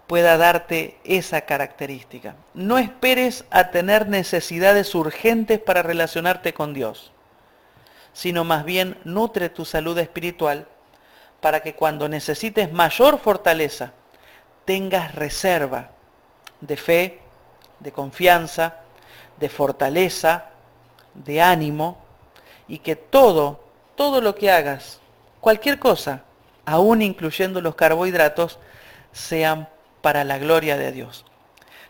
pueda 0.07 0.37
darte 0.37 0.97
esa 1.03 1.41
característica. 1.41 2.35
No 2.53 2.77
esperes 2.77 3.45
a 3.51 3.69
tener 3.69 4.07
necesidades 4.07 4.95
urgentes 4.95 5.59
para 5.59 5.83
relacionarte 5.83 6.53
con 6.53 6.73
Dios, 6.73 7.11
sino 8.13 8.43
más 8.43 8.65
bien 8.65 8.97
nutre 9.03 9.49
tu 9.49 9.65
salud 9.65 9.97
espiritual 9.99 10.65
para 11.41 11.61
que 11.61 11.73
cuando 11.73 12.09
necesites 12.09 12.71
mayor 12.71 13.19
fortaleza, 13.19 13.93
tengas 14.65 15.15
reserva 15.15 15.91
de 16.61 16.77
fe, 16.77 17.19
de 17.79 17.91
confianza, 17.91 18.77
de 19.39 19.49
fortaleza, 19.49 20.45
de 21.13 21.41
ánimo, 21.41 21.97
y 22.67 22.79
que 22.79 22.95
todo, 22.95 23.63
todo 23.95 24.21
lo 24.21 24.35
que 24.35 24.51
hagas, 24.51 24.99
cualquier 25.39 25.79
cosa, 25.79 26.23
aún 26.65 27.01
incluyendo 27.01 27.61
los 27.61 27.75
carbohidratos, 27.75 28.59
sean 29.11 29.67
para 30.01 30.23
la 30.23 30.37
gloria 30.37 30.77
de 30.77 30.91
Dios. 30.91 31.25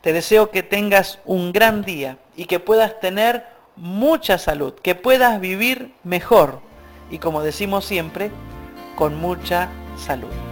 Te 0.02 0.14
deseo 0.14 0.52
que 0.52 0.64
tengas 0.64 1.20
un 1.26 1.52
gran 1.52 1.84
día 1.84 2.18
y 2.36 2.46
que 2.46 2.60
puedas 2.60 3.00
tener 3.02 3.46
mucha 3.76 4.38
salud, 4.38 4.74
que 4.76 4.96
puedas 4.96 5.40
vivir 5.42 5.94
mejor 6.04 6.62
y 7.12 7.18
como 7.18 7.42
decimos 7.42 7.86
siempre, 7.86 8.32
con 9.00 9.16
mucha 9.16 9.70
salud. 9.96 10.49